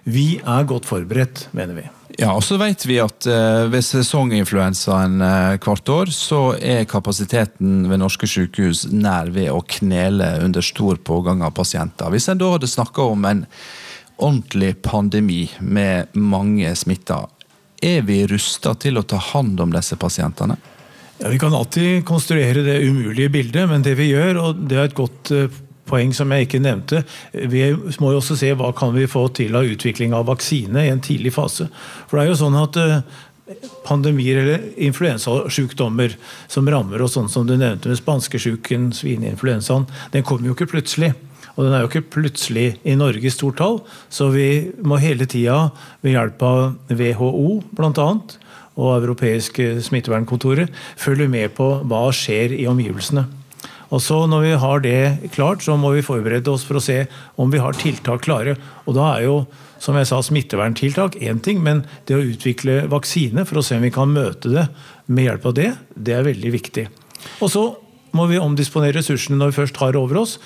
[0.03, 1.85] Vi er godt forberedt, mener vi.
[2.19, 7.87] Ja, og så vet vi at uh, ved sesonginfluensaen uh, hvert år, så er kapasiteten
[7.89, 12.11] ved norske sykehus nær ved å knele under stor pågang av pasienter.
[12.13, 13.45] Hvis en da hadde snakka om en
[14.21, 17.23] ordentlig pandemi med mange smitta,
[17.83, 20.59] er vi rusta til å ta hand om disse pasientene?
[21.17, 24.91] Ja, Vi kan alltid konstruere det umulige bildet, men det vi gjør, og det er
[24.91, 27.03] et godt uh, poeng som jeg ikke nevnte.
[27.33, 27.65] Vi
[28.01, 31.03] må jo også se hva kan vi få til av utvikling av vaksine i en
[31.03, 31.67] tidlig fase.
[32.07, 33.03] For det er jo sånn at eh,
[33.87, 36.15] pandemier eller influensasjukdommer
[36.47, 41.13] som rammer oss, sånn som du nevnte med spanskesjuken, svineinfluensaen, den kommer jo ikke plutselig.
[41.53, 45.27] Og den er jo ikke plutselig i Norge i stort tall, så vi må hele
[45.29, 45.67] tida
[46.01, 48.07] ved hjelp av WHO bl.a.
[48.73, 53.27] og Europeiske smittevernkontoret følge med på hva skjer i omgivelsene.
[53.93, 57.05] Og så Når vi har det klart, så må vi forberede oss for å se
[57.37, 58.57] om vi har tiltak klare.
[58.87, 59.45] Og Da er jo
[59.83, 63.83] som jeg sa, smitteverntiltak én ting, men det å utvikle vaksine for å se om
[63.83, 64.67] vi kan møte det
[65.11, 66.87] med hjelp av det, det er veldig viktig.
[67.43, 67.65] Og så
[68.15, 70.37] må vi omdisponere ressursene når vi først har over oss,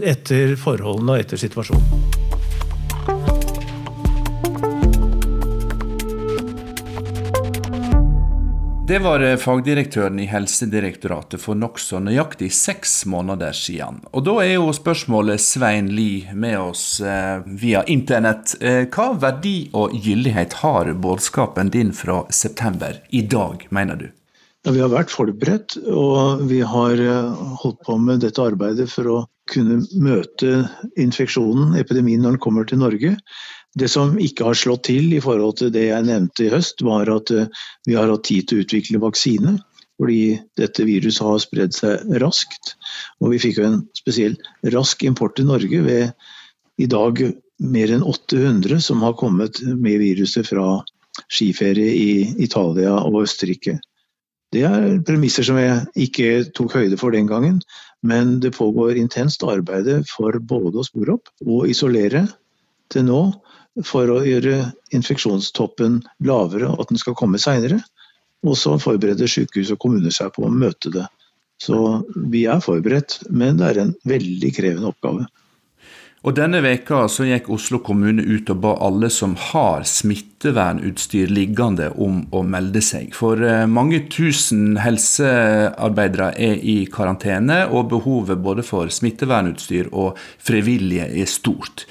[0.00, 2.39] etter forholdene og etter situasjonen.
[8.90, 14.00] Det var eh, fagdirektøren i Helsedirektoratet for nokså nøyaktig seks måneder siden.
[14.10, 18.56] Og da er jo spørsmålet Svein Lie med oss eh, via internett.
[18.58, 24.08] Eh, hva verdi og gyldighet har budskapen din fra september i dag, mener du?
[24.66, 26.98] Ja, vi har vært forberedt, og vi har
[27.62, 29.20] holdt på med dette arbeidet for å
[29.54, 30.64] kunne møte
[30.98, 33.14] infeksjonen, epidemien, når den kommer til Norge.
[33.78, 37.10] Det som ikke har slått til i forhold til det jeg nevnte i høst, var
[37.12, 37.50] at eh,
[37.86, 39.58] vi har hatt tid til å utvikle vaksine.
[40.00, 42.74] Fordi dette viruset har spredd seg raskt.
[43.20, 47.20] Og vi fikk jo en spesielt rask import til Norge ved i dag
[47.60, 50.80] mer enn 800 som har kommet med viruset fra
[51.28, 53.76] skiferie i Italia og Østerrike.
[54.50, 57.60] Det er premisser som jeg ikke tok høyde for den gangen,
[58.02, 62.24] men det pågår intenst arbeid for både å spore opp og isolere
[62.90, 63.20] til nå
[63.86, 67.80] for å gjøre infeksjonstoppen lavere, og at den skal komme seinere.
[68.46, 71.06] Og så forbereder sykehus og kommuner seg på å møte det.
[71.60, 71.76] Så
[72.32, 75.28] vi er forberedt, men det er en veldig krevende oppgave.
[76.20, 81.86] Og Denne veka så gikk Oslo kommune ut og ba alle som har smittevernutstyr liggende
[81.96, 83.14] om å melde seg.
[83.16, 91.08] For eh, mange tusen helsearbeidere er i karantene, og behovet både for smittevernutstyr og frivillige
[91.08, 91.86] er stort.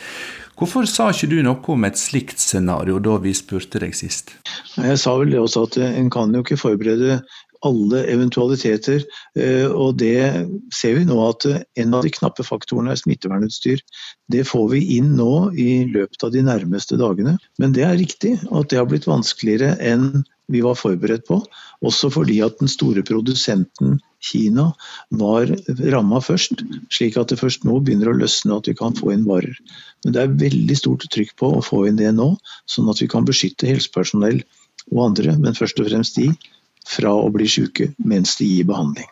[0.59, 4.33] Hvorfor sa ikke du noe om et slikt scenario da vi spurte deg sist?
[4.75, 7.21] Jeg sa vel det også at en kan jo ikke forberede
[7.67, 9.03] alle eventualiteter.
[9.39, 13.83] Eh, og det ser vi nå at en av de knappe faktorene er smittevernutstyr.
[14.31, 17.37] Det får vi inn nå i løpet av de nærmeste dagene.
[17.59, 21.39] Men det er riktig at det har blitt vanskeligere enn vi var forberedt på.
[21.85, 24.65] Også fordi at den store produsenten Kina
[25.15, 25.47] var
[25.93, 29.27] ramma først, slik at det først nå begynner å løsne at vi kan få inn
[29.29, 29.55] varer.
[30.03, 32.33] Men det er veldig stort trykk på å få inn det nå,
[32.67, 34.41] sånn at vi kan beskytte helsepersonell
[34.91, 36.33] og andre, men først og fremst de,
[36.89, 39.07] fra å bli syke mens de gir behandling.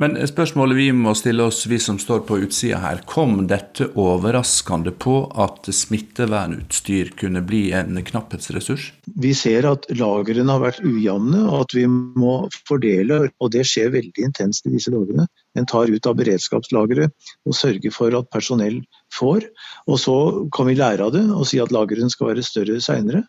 [0.00, 4.90] Men spørsmålet vi må stille oss, vi som står på utsida her, kom dette overraskende
[5.04, 8.88] på at smittevernutstyr kunne bli en knapphetsressurs?
[9.20, 12.36] Vi ser at lagrene har vært ujevne, og at vi må
[12.68, 13.20] fordele.
[13.44, 15.28] Og det skjer veldig intenst i disse dagene.
[15.60, 17.12] En tar ut av beredskapslageret
[17.44, 18.80] og sørger for at personell
[19.12, 19.44] får.
[19.86, 20.16] Og så
[20.56, 23.26] kan vi lære av det og si at lagrene skal være større seinere.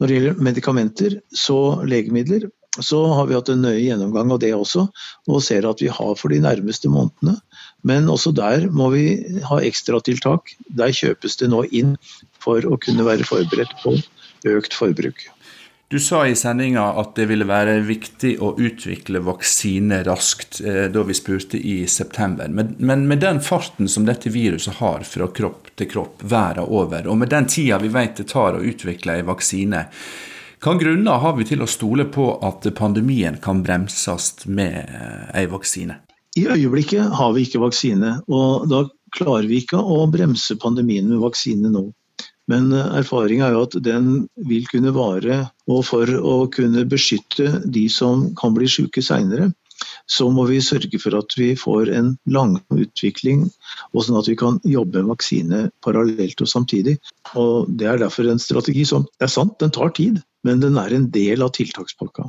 [0.00, 2.48] Når det gjelder medikamenter, så legemidler,
[2.80, 4.86] så har vi hatt en nøye gjennomgang av det også,
[5.28, 7.36] og ser at vi har for de nærmeste månedene.
[7.84, 9.04] Men også der må vi
[9.44, 10.54] ha ekstratiltak.
[10.72, 11.98] Der kjøpes det nå inn
[12.40, 13.98] for å kunne være forberedt på
[14.48, 15.26] økt forbruk.
[15.92, 21.02] Du sa i sendinga at det ville være viktig å utvikle vaksine raskt, eh, da
[21.04, 22.48] vi spurte i september.
[22.48, 27.18] Men, med den farten som dette viruset har fra kropp til kropp verden over, og
[27.20, 29.84] med den tida vi vet det tar å utvikle en vaksine,
[30.62, 34.92] hva grunner har vi til å stole på at pandemien kan bremses med
[35.34, 35.96] eh, vaksine?
[36.38, 38.84] I øyeblikket har vi ikke vaksine, og da
[39.16, 41.88] klarer vi ikke å bremse pandemien med vaksine nå.
[42.50, 44.12] Men eh, erfaringa er jo at den
[44.46, 49.50] vil kunne vare, og for å kunne beskytte de som kan bli syke seinere,
[50.12, 53.46] så må vi sørge for at vi får en lang utvikling,
[53.94, 56.98] og sånn at vi kan jobbe med vaksine parallelt og samtidig.
[57.32, 60.78] Og Det er derfor en strategi som det er sant, den tar tid men den
[60.80, 62.28] er en del av tiltakspakka.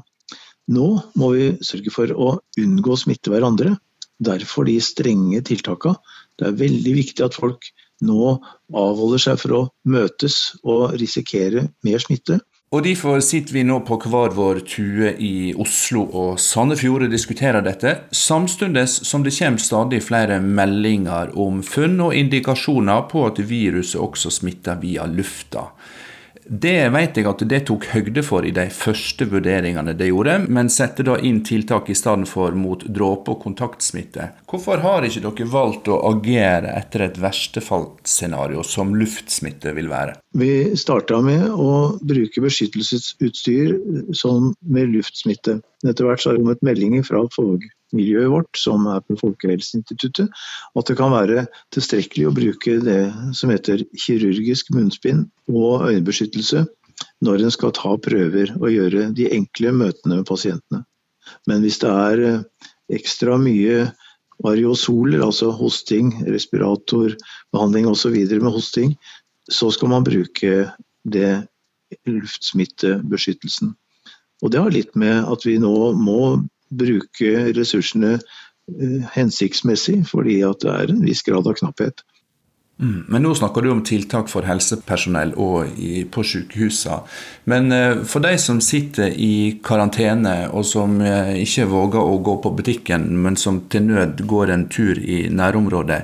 [0.74, 0.88] Nå
[1.20, 3.76] må vi sørge for å unngå å smitte hverandre.
[4.24, 5.98] Derfor de strenge tiltakene.
[6.40, 7.68] Det er veldig viktig at folk
[8.04, 8.38] nå
[8.74, 12.40] avholder seg for å møtes og risikere mer smitte.
[12.74, 17.62] Og Derfor sitter vi nå på hver vår tue i Oslo og Sandefjord og diskuterer
[17.62, 24.02] dette, samtidig som det kommer stadig flere meldinger om funn og indikasjoner på at viruset
[24.02, 25.68] også smitter via lufta.
[26.46, 30.72] Det vet jeg at det tok høgde for i de første vurderingene de gjorde, men
[30.74, 34.30] setter da inn tiltak i stedet for mot dråpe- og kontaktsmitte.
[34.50, 40.18] Hvorfor har ikke dere valgt å agere etter et verstefallsscenario som luftsmitte vil være?
[40.38, 43.78] Vi starta med å bruke beskyttelsesutstyr
[44.18, 45.62] som med luftsmitte.
[45.88, 47.24] Etter hvert så har det kommet meldinger fra
[47.96, 50.30] miljøet vårt, som er på Folkehelseinstituttet,
[50.76, 53.02] at det kan være tilstrekkelig å bruke det
[53.38, 56.66] som heter kirurgisk munnspind og øyebeskyttelse
[57.26, 60.84] når en skal ta prøver og gjøre de enkle møtene med pasientene.
[61.50, 62.42] Men hvis det er eh,
[62.94, 63.88] ekstra mye
[64.44, 68.18] variosoler, altså hosting, respiratorbehandling osv.
[68.34, 68.96] med hosting,
[69.52, 70.68] så skal man bruke
[71.04, 71.46] det
[72.10, 73.74] luftsmittebeskyttelsen.
[74.44, 76.44] Og det har litt med at vi nå må
[76.80, 82.06] bruke ressursene eh, hensiktsmessig, fordi at det er en viss grad av knapphet.
[82.82, 83.06] Mm.
[83.08, 87.04] Men nå snakker du om tiltak for helsepersonell og i, på sykehusene.
[87.48, 92.36] Men eh, for de som sitter i karantene og som eh, ikke våger å gå
[92.44, 96.02] på butikken, men som til nød går en tur i nærområdet,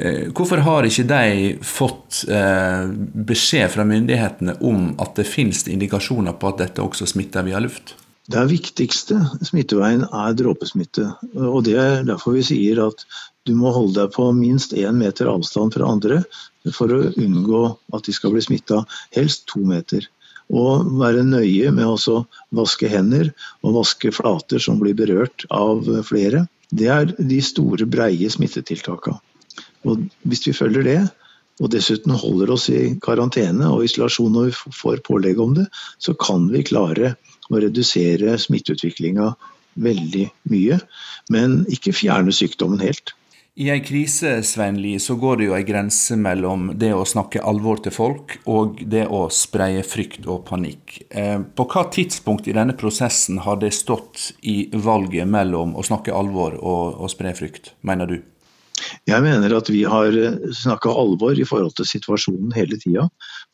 [0.00, 2.88] eh, hvorfor har ikke de fått eh,
[3.28, 7.98] beskjed fra myndighetene om at det finnes indikasjoner på at dette også smitter via luft?
[8.28, 9.16] Det viktigste
[9.48, 11.06] smitteveien er dråpesmitte.
[11.32, 13.04] og Det er derfor vi sier at
[13.48, 16.20] du må holde deg på minst én meter avstand fra andre
[16.76, 17.62] for å unngå
[17.96, 18.82] at de skal bli smitta.
[19.16, 20.04] Helst to meter.
[20.52, 22.18] Og være nøye med å
[22.56, 23.32] vaske hender
[23.64, 26.44] og vaske flater som blir berørt av flere.
[26.68, 29.20] Det er de store, breie smittetiltakene.
[29.88, 31.00] Og hvis vi følger det,
[31.58, 35.66] og dessuten holder oss i karantene og isolasjon når vi får pålegg om det,
[35.98, 37.14] så kan vi klare
[37.48, 39.32] å redusere smitteutviklinga
[39.78, 40.80] veldig mye.
[41.32, 43.14] Men ikke fjerne sykdommen helt.
[43.58, 47.80] I ei krise Svenli, så går det jo ei grense mellom det å snakke alvor
[47.82, 51.00] til folk og det å spreie frykt og panikk.
[51.10, 56.14] Eh, på hva tidspunkt i denne prosessen har det stått i valget mellom å snakke
[56.14, 58.20] alvor og å spre frykt, mener du?
[59.08, 60.14] Jeg mener at vi har
[60.54, 63.08] snakka alvor i forhold til situasjonen hele tida.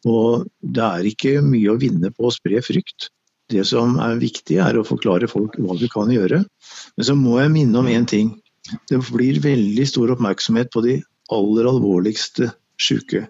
[0.08, 3.10] Og det er ikke mye å vinne på å spre frykt.
[3.52, 6.44] Det som er viktig, er å forklare folk hva du kan gjøre.
[6.96, 8.32] Men så må jeg minne om én ting.
[8.88, 10.98] Det blir veldig stor oppmerksomhet på de
[11.34, 13.26] aller alvorligste syke.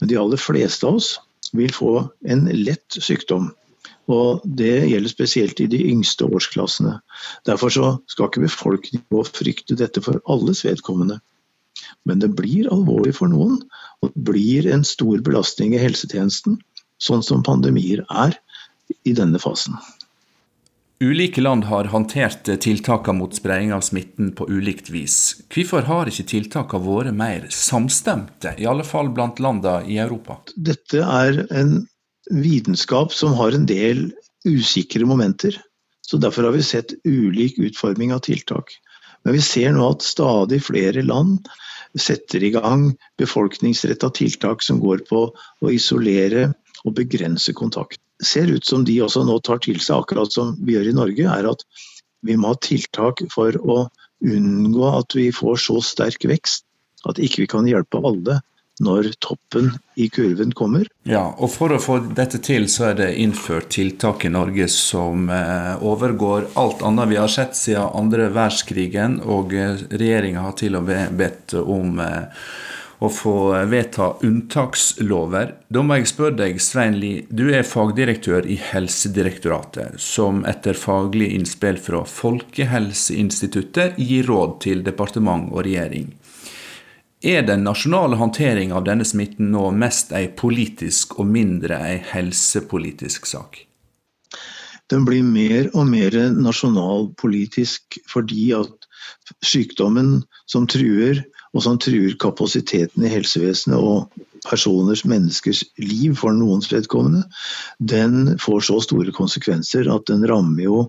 [0.00, 1.16] Men de aller fleste av oss
[1.56, 1.92] vil få
[2.30, 3.50] en lett sykdom.
[4.06, 7.00] Og Det gjelder spesielt i de yngste årsklassene.
[7.46, 11.18] Derfor skal ikke befolkningen frykte dette for alles vedkommende.
[12.04, 13.60] Men det blir alvorlig for noen,
[14.02, 16.58] og det blir en stor belastning i helsetjenesten,
[17.02, 18.36] sånn som pandemier er
[19.04, 19.76] i denne fasen.
[21.00, 25.42] Ulike land har håndtert tiltakene mot spredning av smitten på ulikt vis.
[25.52, 30.38] Hvorfor har ikke tiltakene vært mer samstemte, i alle fall blant landene i Europa?
[30.56, 31.82] Dette er en
[32.32, 34.08] vitenskap som har en del
[34.48, 35.60] usikre momenter.
[36.00, 38.72] så Derfor har vi sett ulik utforming av tiltak.
[39.24, 41.44] Men vi ser nå at stadig flere land
[41.94, 42.88] setter i gang
[43.20, 46.50] befolkningsretta tiltak som går på å isolere
[46.84, 48.00] og begrense kontakt.
[48.22, 51.28] Ser ut som de også nå tar til seg, akkurat som vi gjør i Norge,
[51.28, 51.64] er at
[52.26, 53.86] vi må ha tiltak for å
[54.24, 56.64] unngå at vi får så sterk vekst
[57.06, 58.40] at ikke vi kan hjelpe alle
[58.82, 60.86] når toppen i kurven kommer.
[61.08, 65.30] Ja, og For å få dette til, så er det innført tiltak i Norge som
[65.32, 69.20] eh, overgår alt annet vi har sett siden andre verdenskrigen.
[69.24, 72.24] Og eh, regjeringa har til og med bedt om eh,
[72.98, 73.36] å få
[73.68, 75.54] vedta unntakslover.
[75.68, 81.28] Da må jeg spørre deg, Svein Lie, du er fagdirektør i Helsedirektoratet, som etter faglig
[81.36, 86.14] innspill fra Folkehelseinstituttet gir råd til departement og regjering.
[87.26, 93.26] Er den nasjonale håndteringa av denne smitten nå mest ei politisk og mindre ei helsepolitisk
[93.26, 93.56] sak?
[94.86, 98.86] Den blir mer og mer nasjonalpolitisk fordi at
[99.42, 106.70] sykdommen som truer, og som truer kapasiteten i helsevesenet og personers, menneskers liv for noens
[106.70, 107.24] vedkommende,
[107.82, 110.80] den får så store konsekvenser at den rammer jo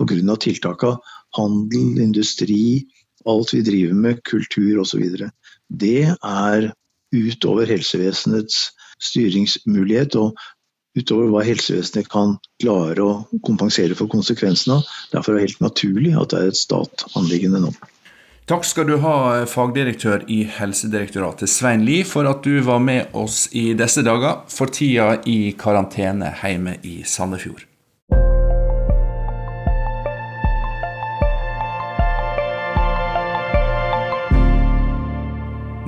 [0.00, 0.40] pga.
[0.40, 0.96] tiltaka
[1.36, 2.86] handel, industri,
[3.28, 5.28] alt vi driver med, kultur osv.
[5.72, 6.70] Det er
[7.12, 8.68] utover helsevesenets
[9.02, 10.36] styringsmulighet og
[10.98, 14.92] utover hva helsevesenet kan klare å kompensere for konsekvensene av.
[15.14, 17.72] Derfor er det helt naturlig at det er et statanliggende nå.
[18.50, 23.46] Takk skal du ha, fagdirektør i Helsedirektoratet Svein Lie, for at du var med oss
[23.54, 27.62] i disse dager, for tida i karantene hjemme i Sandefjord.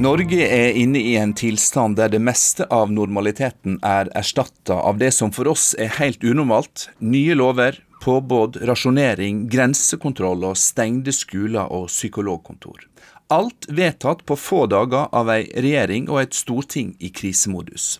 [0.04, 5.14] Norge er inne i en tilstand der det meste av normaliteten er erstatta av det
[5.16, 6.90] som for oss er helt unormalt.
[7.00, 12.84] Nye lover, påbud, rasjonering, grensekontroll og stengte skoler og psykologkontor.
[13.32, 17.94] Alt vedtatt på få dager av ei regjering og et storting i krisemodus.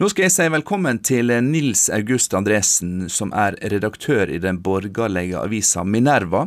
[0.00, 5.36] Nå skal jeg si velkommen til Nils August Andresen, som er redaktør i den borgerlige
[5.36, 6.46] avisa Minerva.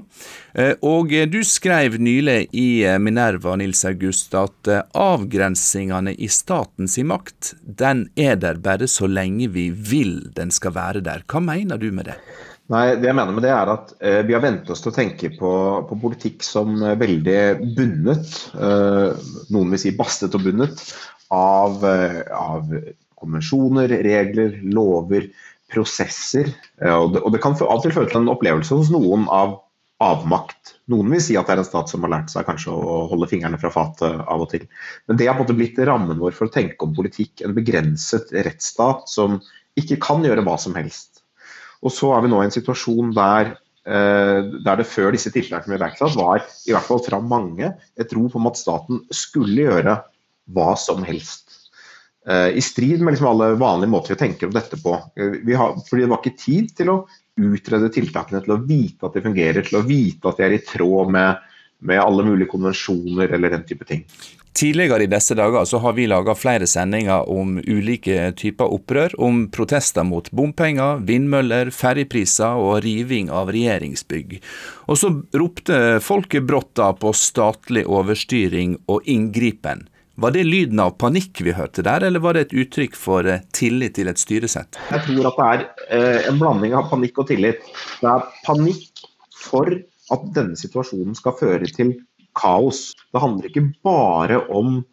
[0.58, 6.98] Eh, og du skrev nylig i eh, Minerva Nils August, at eh, avgrensingene i statens
[7.06, 11.22] makt, den er der bare så lenge vi vil den skal være der.
[11.30, 12.18] Hva mener du med det?
[12.74, 14.96] Nei, det jeg mener med det er at eh, Vi har vent oss til å
[14.98, 15.54] tenke på,
[15.92, 17.38] på politikk som veldig
[17.78, 20.82] bundet, eh, noen vil si bastet og bundet,
[21.34, 22.74] av, av
[23.24, 25.32] konvensjoner, regler, lover,
[25.74, 26.52] prosesser.
[26.84, 29.58] Og det, og det kan av og til føre til en opplevelse hos noen av
[30.04, 30.76] avmakt.
[30.92, 33.30] Noen vil si at det er en stat som har lært seg kanskje å holde
[33.32, 34.66] fingrene fra fatet av og til.
[35.08, 37.44] Men det har på en måte blitt rammen vår for å tenke om politikk.
[37.46, 39.40] En begrenset rettsstat som
[39.80, 41.24] ikke kan gjøre hva som helst.
[41.84, 43.56] Og så er vi nå i en situasjon der,
[43.88, 48.16] eh, der det før disse tiltakene ble iverksatt, var i hvert fall fra mange et
[48.16, 49.98] rop om at staten skulle gjøre
[50.54, 51.43] hva som helst.
[52.30, 54.96] Eh, I strid med liksom alle vanlige måter vi tenker om dette på.
[55.16, 57.00] Eh, har, fordi det var ikke tid til å
[57.42, 60.64] utrede tiltakene, til å vite at de fungerer, til å vite at de er i
[60.64, 61.44] tråd med,
[61.84, 64.06] med alle mulige konvensjoner eller den type ting.
[64.54, 69.16] Tidligere i disse dager så har vi laga flere sendinger om ulike typer opprør.
[69.18, 74.38] Om protester mot bompenger, vindmøller, ferjepriser og riving av regjeringsbygg.
[74.94, 79.88] Og så ropte folket brått da på statlig overstyring og inngripen.
[80.16, 83.42] Var det lyden av panikk vi hørte der, eller var det et uttrykk for eh,
[83.58, 84.78] tillit til et styresett?
[84.92, 85.64] Jeg tror at det er
[85.98, 87.64] eh, en blanding av panikk og tillit.
[87.98, 89.02] Det er panikk
[89.34, 89.72] for
[90.14, 91.96] at denne situasjonen skal føre til
[92.38, 92.92] kaos.
[93.10, 94.84] Det handler ikke bare om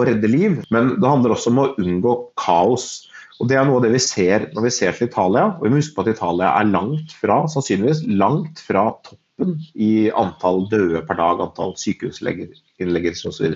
[0.00, 3.10] å redde liv, men det handler også om å unngå kaos.
[3.42, 5.50] Og Det er noe av det vi ser når vi ser til Italia.
[5.58, 9.58] og Vi må huske på at Italia er langt fra, sannsynligvis langt fra topp toppen
[9.74, 13.54] i antall døde per dag, antall sykehusinnleggelser osv.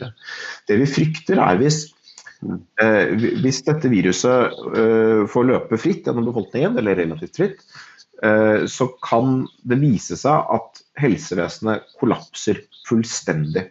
[0.66, 1.92] Det vi frykter er hvis,
[2.82, 7.60] eh, hvis dette viruset eh, får løpe fritt gjennom befolkningen, eller relativt fritt,
[8.22, 13.70] eh, så kan det vise seg at helsevesenet kollapser fullstendig.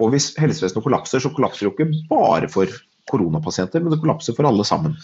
[0.00, 2.66] Og hvis helsevesenet kollapser, så kollapser det jo ikke bare for
[3.10, 4.94] koronapasienter, men det kollapser for alle sammen.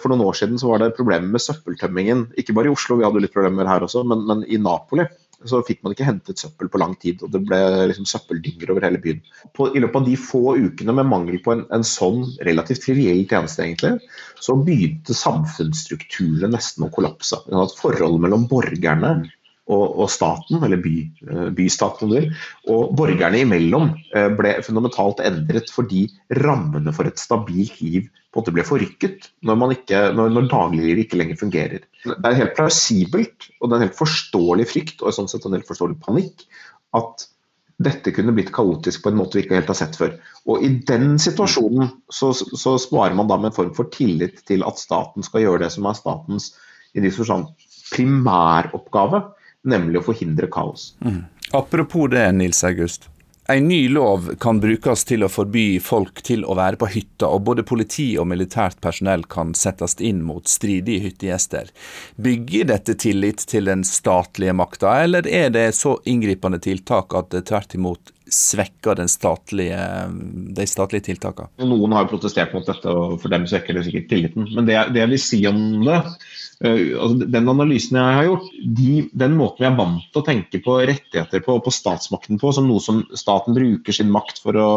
[0.00, 2.24] For noen år siden så var det problemer med søppeltømmingen.
[2.40, 5.04] Ikke bare i Oslo, vi hadde litt problemer her også, men, men i Napoli
[5.50, 7.22] så fikk man ikke hentet søppel på lang tid.
[7.22, 9.22] og Det ble liksom søppeldynger over hele byen.
[9.56, 13.24] På, I løpet av de få ukene med mangel på en, en sånn relativt triviell
[13.30, 13.94] tjeneste, egentlig,
[14.42, 17.40] så begynte samfunnsstrukturene nesten å kollapse.
[17.80, 19.14] Forholdet mellom borgerne
[19.64, 20.96] og, og staten, eller by,
[21.28, 22.12] eh, bystaten,
[22.72, 26.06] og borgerne imellom eh, ble fundamentalt endret fordi
[26.42, 30.48] rammene for et stabilt liv på en måte ble forrykket når, man ikke, når, når
[30.50, 31.84] dagliglivet ikke lenger fungerer.
[32.04, 35.54] Det er helt plausibelt og det er en helt forståelig frykt og sånn sett en
[35.54, 36.44] helt forståelig panikk
[36.98, 37.28] at
[37.84, 40.12] dette kunne blitt kaotisk på en måte vi ikke helt har sett før.
[40.46, 44.62] Og I den situasjonen så, så sparer man da med en form for tillit til
[44.66, 46.52] at staten skal gjøre det som er statens
[46.94, 47.10] i de
[47.94, 49.20] primæroppgave,
[49.66, 50.92] nemlig å forhindre kaos.
[51.02, 51.24] Mm.
[51.54, 53.10] Apropos det, Nils August.
[53.46, 57.42] En ny lov kan brukes til å forby folk til å være på hytta, og
[57.44, 61.68] både politi og militært personell kan settes inn mot stridige hyttegjester.
[62.16, 67.44] Bygger dette tillit til den statlige makta, eller er det så inngripende tiltak at det
[67.50, 69.80] tvert imot svekker statlige,
[70.56, 71.50] de statlige tiltakene?
[71.62, 74.48] Noen har jo protestert mot dette, og for dem svekker det sikkert tilliten.
[74.54, 76.00] Men det, det jeg vil si om det,
[76.64, 78.90] uh, altså den analysen jeg har gjort, de,
[79.24, 82.52] den måten vi er vant til å tenke på rettigheter på, og på statsmakten på,
[82.56, 84.70] som noe som staten bruker sin makt for å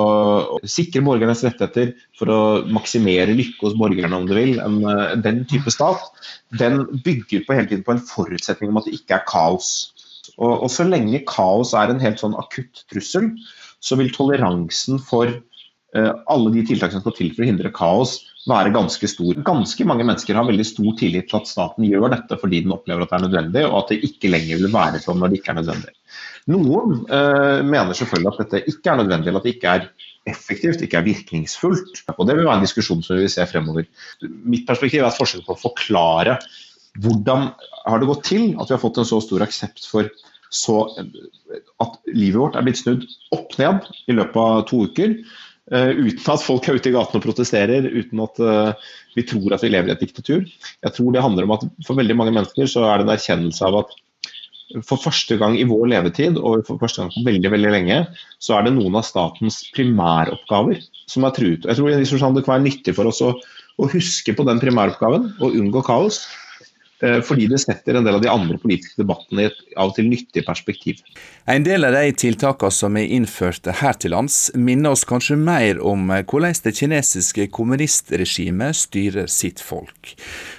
[0.64, 2.42] sikre borgernes rettigheter, for å
[2.74, 6.12] maksimere lykke hos borgerne, om du vil, en, uh, den type stat,
[6.62, 9.72] den bygger på hele tiden på en forutsetning om at det ikke er kaos.
[10.38, 13.32] Og, og, så lenge kaos er en helt sånn akutt trussel,
[13.82, 18.20] så vil toleransen for uh, alle de tiltak som skal til for å hindre kaos,
[18.48, 19.40] være ganske stor.
[19.44, 23.04] Ganske mange mennesker har veldig stor tillit til at staten gjør dette fordi den opplever
[23.04, 25.54] at det er nødvendig, og at det ikke lenger vil være sånn når det ikke
[25.54, 25.96] er nødvendig.
[26.54, 29.90] Noen uh, mener selvfølgelig at dette ikke er nødvendig, eller at det ikke er
[30.28, 32.04] effektivt, ikke er virkningsfullt.
[32.16, 33.88] Og Det vil være en diskusjon som vi vil se fremover.
[34.24, 36.38] Mitt perspektiv er at forskjellen på å forklare
[37.04, 37.52] hvordan
[37.88, 40.10] har det gått til at vi har fått en så stor aksept for
[40.54, 40.78] så,
[41.84, 43.04] at livet vårt er blitt snudd
[43.36, 45.18] opp ned i løpet av to uker?
[45.68, 49.52] Uh, uten at folk er ute i gatene og protesterer, uten at uh, vi tror
[49.52, 50.46] at vi lever i et diktatur.
[50.48, 53.68] Jeg tror det handler om at For veldig mange mennesker så er det en erkjennelse
[53.68, 53.92] av at
[54.88, 58.00] for første gang i vår levetid og for første gang på veldig veldig lenge,
[58.44, 61.68] så er det noen av statens primæroppgaver som er truet.
[61.68, 63.32] Jeg tror det kan være nyttig for oss å,
[63.80, 66.26] å huske på den primæroppgaven og unngå kaos.
[67.00, 69.98] Eh, fordi det setter en del av de andre politiske debattene i et av og
[70.00, 71.04] til nyttig perspektiv.
[71.46, 75.78] En del av de tiltakene som er innført her til lands, minner oss kanskje mer
[75.78, 80.16] om hvordan det kinesiske kommunistregimet styrer sitt folk.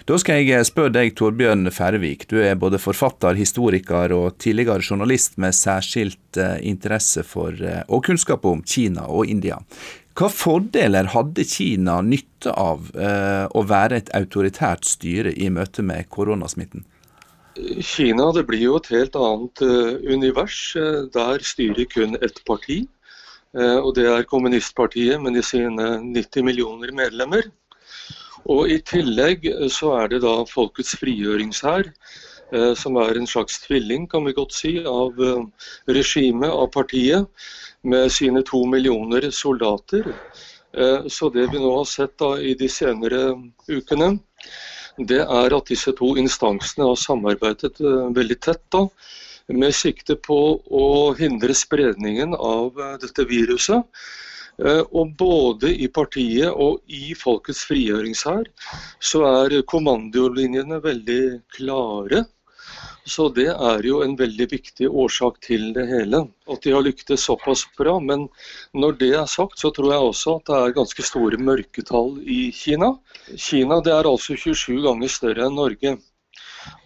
[0.07, 2.29] Da skal jeg spørre deg, Torbjørn Færvik.
[2.31, 8.07] Du er både forfatter, historiker og tidligere journalist med særskilt eh, interesse for eh, og
[8.07, 9.59] kunnskap om Kina og India.
[10.19, 16.09] Hva fordeler hadde Kina nytte av eh, å være et autoritært styre i møte med
[16.11, 16.83] koronasmitten?
[17.87, 20.59] Kina det blir jo et helt annet uh, univers.
[20.79, 22.85] Uh, der styrer kun ett parti.
[23.59, 27.47] Og Det er kommunistpartiet med de sine 90 millioner medlemmer.
[28.45, 31.89] Og I tillegg så er det da Folkets frigjøringshær,
[32.81, 35.19] som er en slags tvilling kan vi godt si, av
[35.85, 37.27] regimet, av partiet
[37.83, 40.15] med sine to millioner soldater.
[40.73, 43.33] Eh, så det vi nå har sett da i de senere
[43.69, 44.19] ukene,
[44.99, 48.85] det er at disse to instansene har samarbeidet eh, veldig tett da,
[49.49, 50.87] med sikte på å
[51.17, 53.85] hindre spredningen av eh, dette viruset.
[54.59, 58.49] Og både i partiet og i Folkets frigjøringshær
[58.99, 61.21] så er kommandolinjene veldig
[61.55, 62.25] klare.
[63.09, 66.27] Så det er jo en veldig viktig årsak til det hele.
[66.51, 67.97] At de har lyktes såpass bra.
[68.05, 68.27] Men
[68.77, 72.51] når det er sagt, så tror jeg også at det er ganske store mørketall i
[72.53, 72.93] Kina.
[73.33, 75.97] Kina det er altså 27 ganger større enn Norge.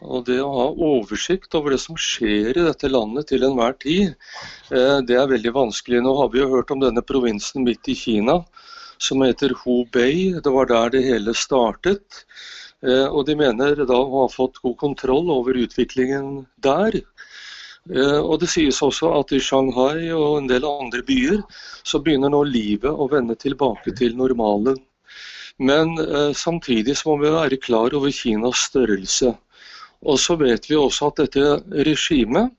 [0.02, 4.14] Og Det å ha oversikt over det som skjer i dette landet til enhver tid,
[4.70, 6.02] eh, det er veldig vanskelig.
[6.04, 8.44] Nå har vi jo hørt om denne provinsen midt i Kina
[9.02, 10.38] som heter Hubei.
[10.38, 12.22] Det var der det hele startet.
[12.82, 16.98] Eh, og de mener da å ha fått god kontroll over utviklingen der.
[17.94, 21.42] Eh, og Det sies også at i Shanghai og en del andre byer
[21.86, 24.80] så begynner nå livet å vende tilbake til normalen.
[25.62, 29.36] Men eh, samtidig så må vi være klar over Kinas størrelse.
[30.02, 32.50] Og så vet vi også at dette regimet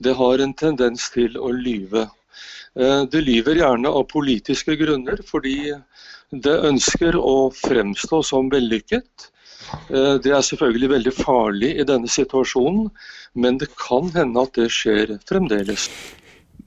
[0.00, 2.06] det har en tendens til å lyve.
[2.78, 5.72] Det lyver gjerne av politiske grunner, fordi
[6.30, 9.26] det ønsker å fremstå som vellykket.
[9.88, 12.88] Eh, det er selvfølgelig veldig farlig i denne situasjonen,
[13.34, 15.88] men det kan hende at det skjer fremdeles.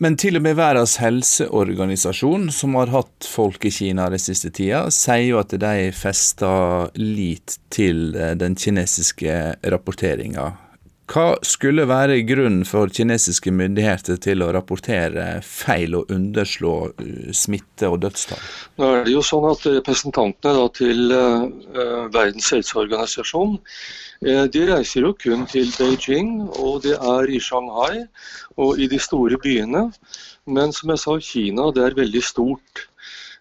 [0.02, 4.88] Men til og med Verdens helseorganisasjon, som har hatt folk i Kina den siste tida,
[4.90, 10.52] sier jo at de fester lit til eh, den kinesiske rapporteringa
[11.12, 17.90] hva skulle være grunnen for kinesiske myndigheter til å rapportere feil og underslå uh, smitte
[17.92, 18.40] og dødstall?
[18.80, 25.12] Nå er det jo sånn at Representantene til uh, Verdens helseorganisasjon uh, de reiser jo
[25.20, 28.06] kun til Beijing, og det er i Shanghai
[28.56, 29.90] og i de store byene.
[30.48, 32.88] Men som jeg sa, Kina det er veldig stort.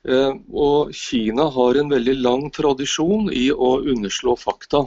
[0.01, 4.87] Og Kina har en veldig lang tradisjon i å underslå fakta.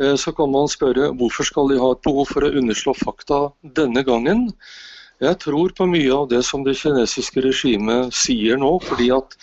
[0.00, 3.40] Eh, så kan man spørre hvorfor skal de ha et behov for å underslå fakta
[3.78, 4.48] denne gangen.
[5.22, 9.36] Jeg tror på mye av det som det kinesiske regimet sier nå, fordi at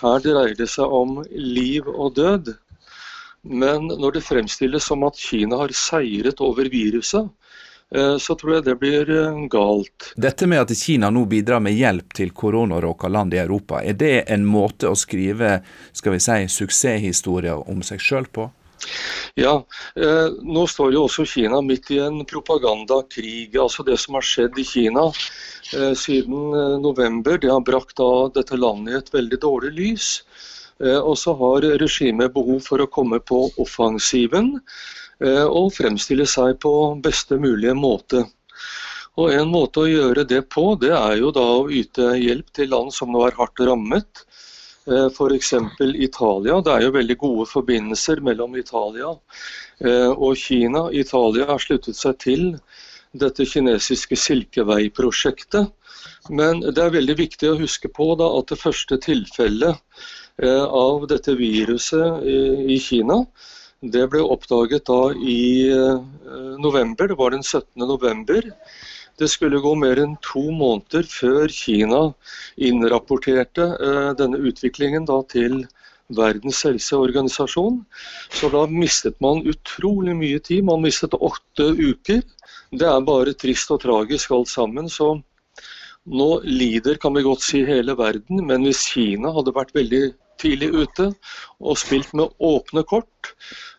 [0.00, 2.54] her dreier det seg om liv og død.
[3.48, 7.28] Men når det fremstilles som at Kina har seiret over viruset,
[7.94, 10.12] eh, så tror jeg det blir eh, galt.
[10.16, 14.24] Dette med at Kina nå bidrar med hjelp til koronaråka land i Europa, er det
[14.32, 15.58] en måte å skrive
[15.92, 18.48] skal vi si, suksesshistorier om seg sjøl på?
[19.38, 19.54] Ja,
[19.96, 23.56] eh, Nå står jo også Kina midt i en propagandakrig.
[23.56, 28.28] altså Det som har skjedd i Kina eh, siden eh, november, det har brakt da
[28.34, 30.08] dette landet i et veldig dårlig lys.
[30.82, 36.58] Eh, og så har regimet behov for å komme på offensiven eh, og fremstille seg
[36.62, 38.24] på beste mulige måte.
[39.18, 42.70] Og En måte å gjøre det på, det er jo da å yte hjelp til
[42.70, 44.22] land som nå er hardt rammet.
[44.88, 45.52] Eh, F.eks.
[45.94, 46.60] Italia.
[46.64, 49.10] Det er jo veldig gode forbindelser mellom Italia
[49.84, 50.86] eh, og Kina.
[50.96, 52.46] Italia har sluttet seg til
[53.12, 55.68] dette kinesiske Silkevei-prosjektet.
[56.32, 59.76] Men det er veldig viktig å huske på da, at det første tilfellet
[60.40, 63.22] eh, av dette viruset i Kina,
[63.78, 65.70] det ble oppdaget da i
[66.58, 67.06] november.
[67.06, 67.84] Det var den 17.
[67.86, 68.48] november.
[69.18, 72.02] Det skulle gå mer enn to måneder før Kina
[72.68, 75.64] innrapporterte eh, denne utviklingen da, til
[76.14, 77.82] Verdens helseorganisasjon.
[78.32, 80.64] Så da mistet man utrolig mye tid.
[80.64, 82.22] Man mistet åtte uker.
[82.70, 84.88] Det er bare trist og tragisk alt sammen.
[84.88, 85.16] Så
[86.08, 88.46] nå lider, kan vi godt si, hele verden.
[88.48, 90.04] Men hvis Kina hadde vært veldig
[90.38, 91.10] tidlig ute
[91.58, 93.34] og spilt med åpne kort,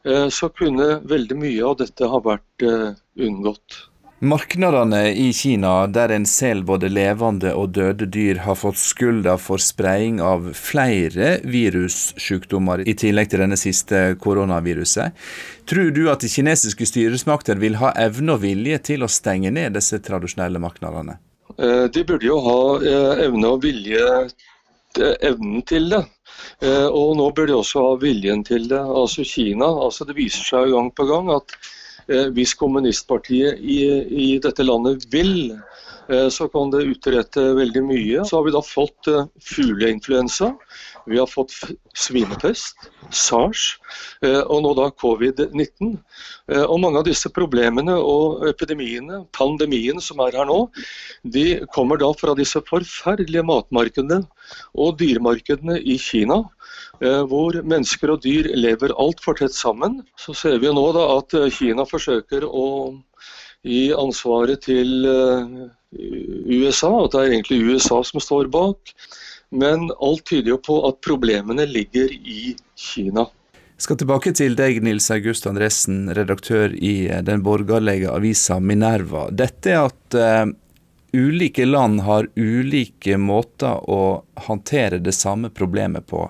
[0.05, 2.91] eh, så kunne veldig mye av dette ha vært eh,
[3.25, 3.85] unngått.
[4.19, 9.63] Markedene i Kina, der en selv både levende og døde dyr, har fått skylda for
[9.63, 15.15] spredning av flere virussykdommer, i tillegg til denne siste koronaviruset.
[15.71, 19.79] Tror du at de kinesiske styresmakter vil ha evne og vilje til å stenge ned
[19.79, 21.15] disse tradisjonelle markedene?
[21.55, 24.05] Eh, de burde jo ha eh, evne og vilje
[24.99, 26.03] eh, evnen til det.
[26.59, 28.79] Og nå bør de også ha viljen til det.
[28.79, 31.55] Altså Kina, altså Det viser seg gang på gang at
[32.35, 33.79] hvis kommunistpartiet i,
[34.09, 35.51] i dette landet vil,
[36.09, 38.23] eh, så kan det utrette veldig mye.
[38.25, 40.53] Så har vi da fått eh, fugleinfluensa,
[41.09, 41.53] vi har fått
[41.97, 43.79] svinepest, SARS
[44.21, 45.95] og nå da covid-19.
[46.59, 50.59] Og mange av disse problemene og epidemiene, pandemien som er her nå,
[51.25, 54.21] de kommer da fra disse forferdelige matmarkedene
[54.77, 56.43] og dyremarkedene i Kina.
[56.99, 60.01] Eh, hvor mennesker og dyr lever altfor tett sammen.
[60.19, 62.67] Så ser vi nå at eh, Kina forsøker å
[63.63, 65.57] gi ansvaret til eh,
[65.95, 68.93] USA, at det er egentlig USA som står bak.
[69.49, 73.29] Men alt tyder jo på at problemene ligger i Kina.
[73.79, 79.29] Jeg skal tilbake til deg, Nils August Andresen, redaktør i den borgerlige avisa Minerva.
[79.31, 80.17] Dette at
[81.15, 86.27] ulike land har ulike måter å håndtere det samme problemet på.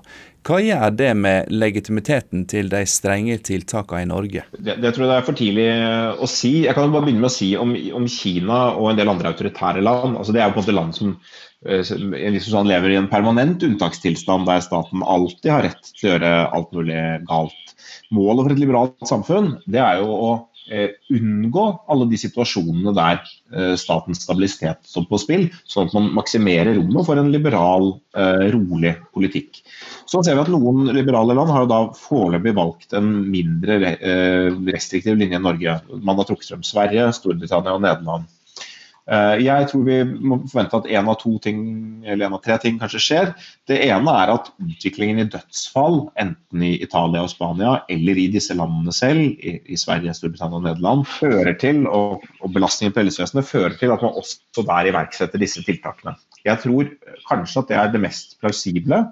[0.48, 4.46] Hva gjør det med legitimiteten til de strenge tiltakene i Norge?
[4.56, 6.54] Det, det, tror jeg det er for tidlig eh, å si.
[6.66, 9.84] Jeg kan bare begynne med å si om, om Kina og en del andre autoritære
[9.86, 10.16] land.
[10.16, 11.16] Altså det er jo på en måte land som
[11.60, 16.72] liksom lever i en permanent unntakstilstand der staten alltid har rett til å gjøre alt
[16.72, 17.74] mulig galt.
[18.16, 20.30] Målet for et liberalt samfunn det er jo å
[20.70, 23.20] unngå alle de situasjonene der
[23.54, 28.48] eh, statens stabilitet står på spill, sånn at man maksimerer rommet for en liberal, eh,
[28.54, 29.62] rolig politikk.
[30.10, 33.80] Så ser vi at Noen liberale land har jo da foreløpig valgt en mindre
[34.70, 35.80] restriktiv linje enn Norge.
[35.94, 38.30] Man har trukket frem Sverige, Storbritannia og Nederland.
[39.10, 41.62] Eh, jeg tror vi må forvente at én av to ting,
[42.06, 43.32] eller en av tre ting kanskje skjer.
[43.70, 48.54] Det ene er at utviklingen i dødsfall, enten i Italia og Spania eller i disse
[48.58, 52.22] landene selv, i, Sverige, Storbritannia og Nederland, fører til, og
[52.54, 56.14] belastningen på helsevesenet fører til at man også der iverksetter disse tiltakene.
[56.46, 56.94] Jeg tror
[57.26, 59.04] kanskje at det er det mest plausible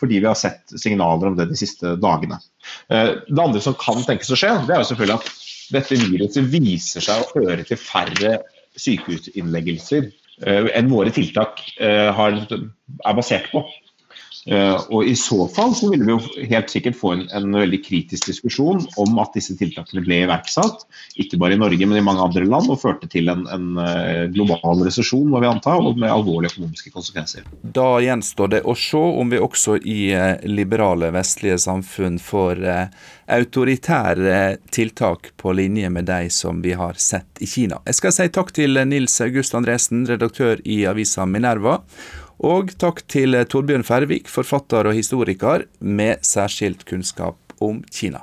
[0.00, 2.38] fordi vi har sett signaler om det de siste dagene.
[2.88, 5.34] Eh, det andre som kan tenkes å skje, det er jo selvfølgelig at
[5.74, 8.38] dette viruset viser seg å føre til færre
[8.80, 10.08] sykehusinnleggelser
[10.46, 13.64] eh, enn våre tiltak eh, er basert på.
[14.48, 17.82] Uh, og I så fall så ville vi jo helt sikkert få en, en, veldig
[17.84, 20.86] kritisk diskusjon om at disse tiltakene ble iverksatt,
[21.20, 24.24] ikke bare i Norge, men i mange andre land, og førte til en, en uh,
[24.32, 27.44] global resesjon, må vi anta, og med alvorlige økonomiske konsekvenser.
[27.76, 32.64] Da gjenstår det å se om vi også i uh, liberale vestlige samfunn får
[33.30, 34.40] autoritære
[34.74, 37.78] tiltak på linje med de som vi har sett i Kina.
[37.86, 41.78] Jeg skal si takk til Nils August Andresen, redaktør i avisa Minerva.
[42.40, 48.22] Og takk til Torbjørn Færvik, forfatter og historiker med særskilt kunnskap om Kina.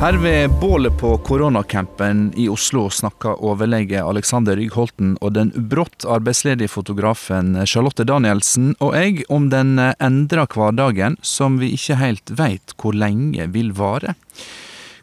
[0.00, 6.72] Her ved bålet på koronacampen i Oslo snakka overlege Alexander Ryggholten og den brått arbeidsledige
[6.72, 12.96] fotografen Charlotte Danielsen og jeg om den endra hverdagen som vi ikke helt veit hvor
[12.96, 14.16] lenge vil vare.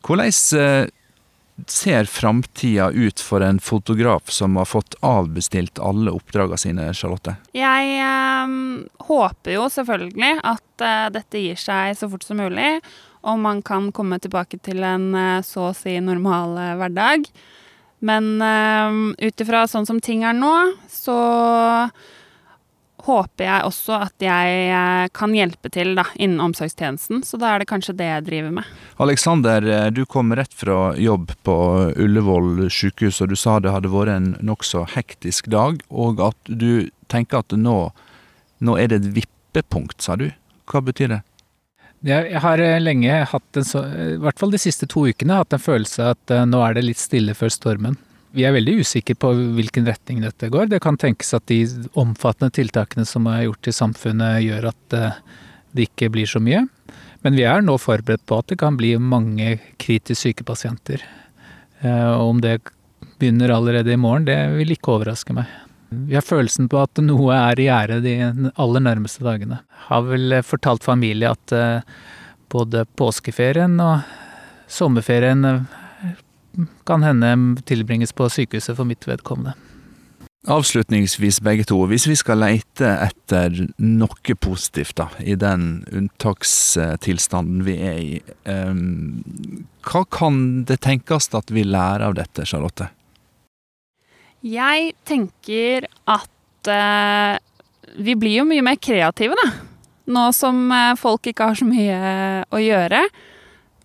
[0.01, 0.89] Hvordan eh,
[1.65, 7.37] ser framtida ut for en fotograf som har fått avbestilt alle oppdragene sine, Charlotte?
[7.57, 12.77] Jeg øh, håper jo selvfølgelig at øh, dette gir seg så fort som mulig,
[13.27, 17.25] og man kan komme tilbake til en øh, så å si normal hverdag.
[18.05, 18.35] Men
[19.17, 20.51] ut ifra sånn som ting er nå,
[20.85, 21.15] så
[23.07, 27.23] håper jeg også at jeg eh, kan hjelpe til da, innen omsorgstjenesten.
[27.25, 28.73] Så da er det kanskje det jeg driver med.
[29.03, 31.57] Alexander, eh, du kom rett fra jobb på
[31.95, 36.89] Ullevål sykehus, og du sa det hadde vært en nokså hektisk dag, og at du
[37.11, 37.79] tenker at nå,
[38.59, 40.29] nå er det et vippepunkt, sa du.
[40.67, 41.21] Hva betyr det?
[42.07, 45.55] Jeg har eh, lenge hatt en så, i hvert fall de siste to ukene, hatt
[45.55, 47.97] en følelse at nå er det litt stille før stormen.
[48.35, 50.67] Vi er veldig usikre på hvilken retning dette går.
[50.71, 51.61] Det kan tenkes at de
[51.97, 55.21] omfattende tiltakene som er gjort i samfunnet gjør at eh,
[55.71, 56.65] det ikke blir så mye.
[57.25, 61.01] Men vi er nå forberedt på at det kan bli mange kritisk syke pasienter.
[61.81, 62.59] Eh, om det
[63.17, 65.49] begynner allerede i morgen, det vil ikke overraske meg.
[65.89, 68.15] Vi har følelsen på at noe er i gjære de
[68.59, 69.61] aller nærmeste dagene.
[69.87, 71.97] Har vel fortalt familie at eh,
[72.51, 74.03] både påskeferien og
[74.67, 75.45] sommerferien
[76.87, 79.55] kan hende tilbringes på sykehuset for mitt vedkommende.
[80.47, 87.75] Avslutningsvis begge to, hvis vi skal leite etter noe positivt da, i den unntakstilstanden vi
[87.83, 89.25] er i, um,
[89.83, 92.87] hva kan det tenkes at vi lærer av dette, Charlotte?
[94.45, 97.35] Jeg tenker at uh,
[97.97, 99.49] vi blir jo mye mer kreative, da.
[100.07, 101.97] Nå som eh, folk ikke har så mye
[102.47, 103.01] å gjøre.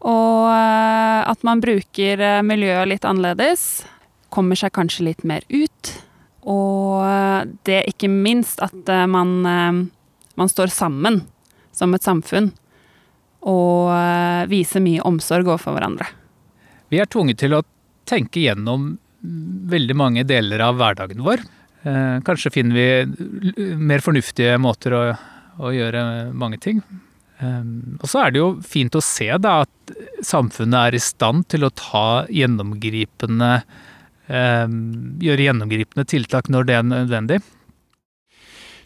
[0.03, 3.85] Og eh, at man bruker eh, miljøet litt annerledes.
[4.33, 5.93] Kommer seg kanskje litt mer ut.
[6.43, 7.05] Og
[7.63, 9.85] det det ikke minst at eh, man, eh,
[10.35, 11.23] man står sammen
[11.73, 12.51] som et samfunn.
[13.47, 16.11] Og eh, viser mye omsorg overfor hverandre.
[16.93, 17.63] Vi er tvunget til å
[18.09, 18.97] tenke gjennom
[19.73, 21.45] veldig mange deler av hverdagen vår.
[21.87, 25.03] Eh, Kanskje finner vi mer fornuftige måter å,
[25.63, 26.83] å gjøre mange ting.
[27.43, 27.63] Eh,
[28.01, 31.67] Og så er det jo fint å se da at samfunnet er i stand til
[31.67, 33.51] å ta gjennomgripende
[34.29, 34.69] eh,
[35.27, 37.43] Gjøre gjennomgripende tiltak når det er nødvendig.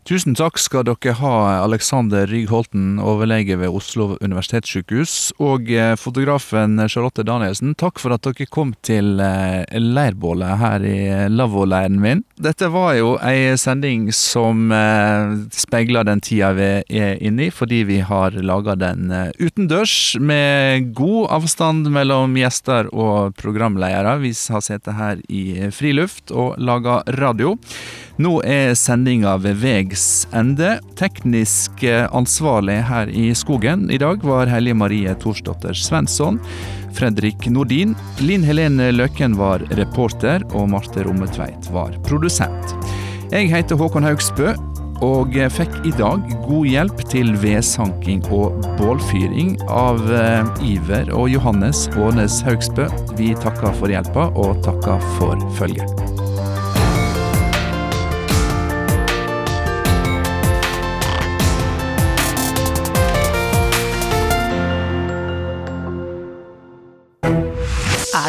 [0.07, 1.31] Tusen takk skal dere ha,
[1.65, 7.73] Alexander Rygg Holten, overlege ved Oslo universitetssykehus, og eh, fotografen Charlotte Danielsen.
[7.75, 11.01] Takk for at dere kom til eh, leirbålet her i
[11.35, 12.23] lavvoleiren min.
[12.39, 17.83] Dette var jo ei sending som eh, speiler den tida vi er inne i, fordi
[17.91, 24.21] vi har laga den eh, utendørs, med god avstand mellom gjester og programledere.
[24.23, 27.57] Vi har sittet her i friluft og laga radio.
[28.23, 29.96] Nå er sendinga ved vegs
[30.33, 30.77] ende.
[30.99, 36.41] Teknisk eh, ansvarlig her i skogen i dag var Hellige Marie Thorsdotter Svensson.
[36.97, 37.95] Fredrik Nordin.
[38.19, 42.77] Linn Helene Løken var reporter, og Marte Rommetveit var produsent.
[43.33, 44.55] Jeg heter Håkon Haugsbø,
[45.05, 51.87] og fikk i dag god hjelp til vedsanking og bålfyring av eh, Iver og Johannes
[52.01, 52.89] Ånes Haugsbø.
[53.19, 56.16] Vi takker for hjelpa, og takker for følget.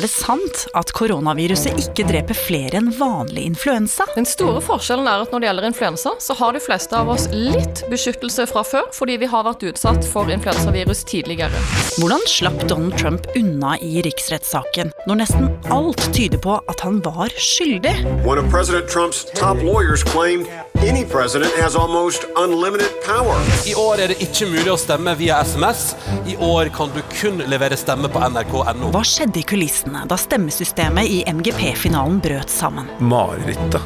[0.08, 4.06] Er det sant at koronaviruset ikke dreper flere enn vanlig influensa?
[4.16, 7.26] Den store forskjellen er at når det gjelder influensa, så har de fleste av oss
[7.34, 11.60] litt beskyttelse fra før, fordi vi har vært utsatt for influensavirus tidligere.
[11.98, 17.36] Hvordan slapp Donald Trump unna i riksrettssaken, når nesten alt tyder på at han var
[17.36, 17.98] skyldig?
[18.24, 20.48] One of President Trump's top lawyers claimed
[20.88, 23.36] any president has almost unlimited power.
[23.68, 25.96] I år er det ikke mulig å stemme via SMS.
[26.30, 28.94] I år kan du kun levere stemme på nrk.no.
[28.94, 32.90] Hva skjedde i kulissene da stemmesystemet i MGP-finalen brøt sammen?
[33.00, 33.82] Marerittet.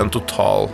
[0.00, 0.70] En total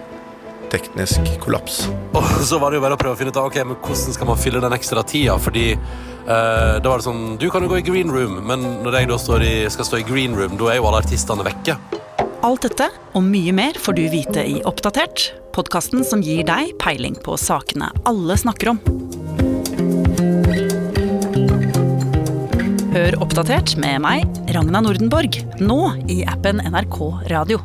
[0.71, 1.83] teknisk kollaps.
[2.15, 4.17] Og så var det jo bare å prøve å finne ut av ok, men hvordan
[4.17, 5.37] skal man fylle den ekstra tida.
[5.43, 9.01] Fordi eh, da var det sånn Du kan jo gå i green room, men når
[9.01, 11.77] jeg da står i, skal stå i green room, da er jo alle artistene vekke.
[12.47, 17.19] Alt dette og mye mer får du vite i Oppdatert, podkasten som gir deg peiling
[17.21, 18.81] på sakene alle snakker om.
[22.91, 25.77] Hør Oppdatert med meg, Ragna Nordenborg, nå
[26.11, 26.99] i appen NRK
[27.31, 27.61] Radio.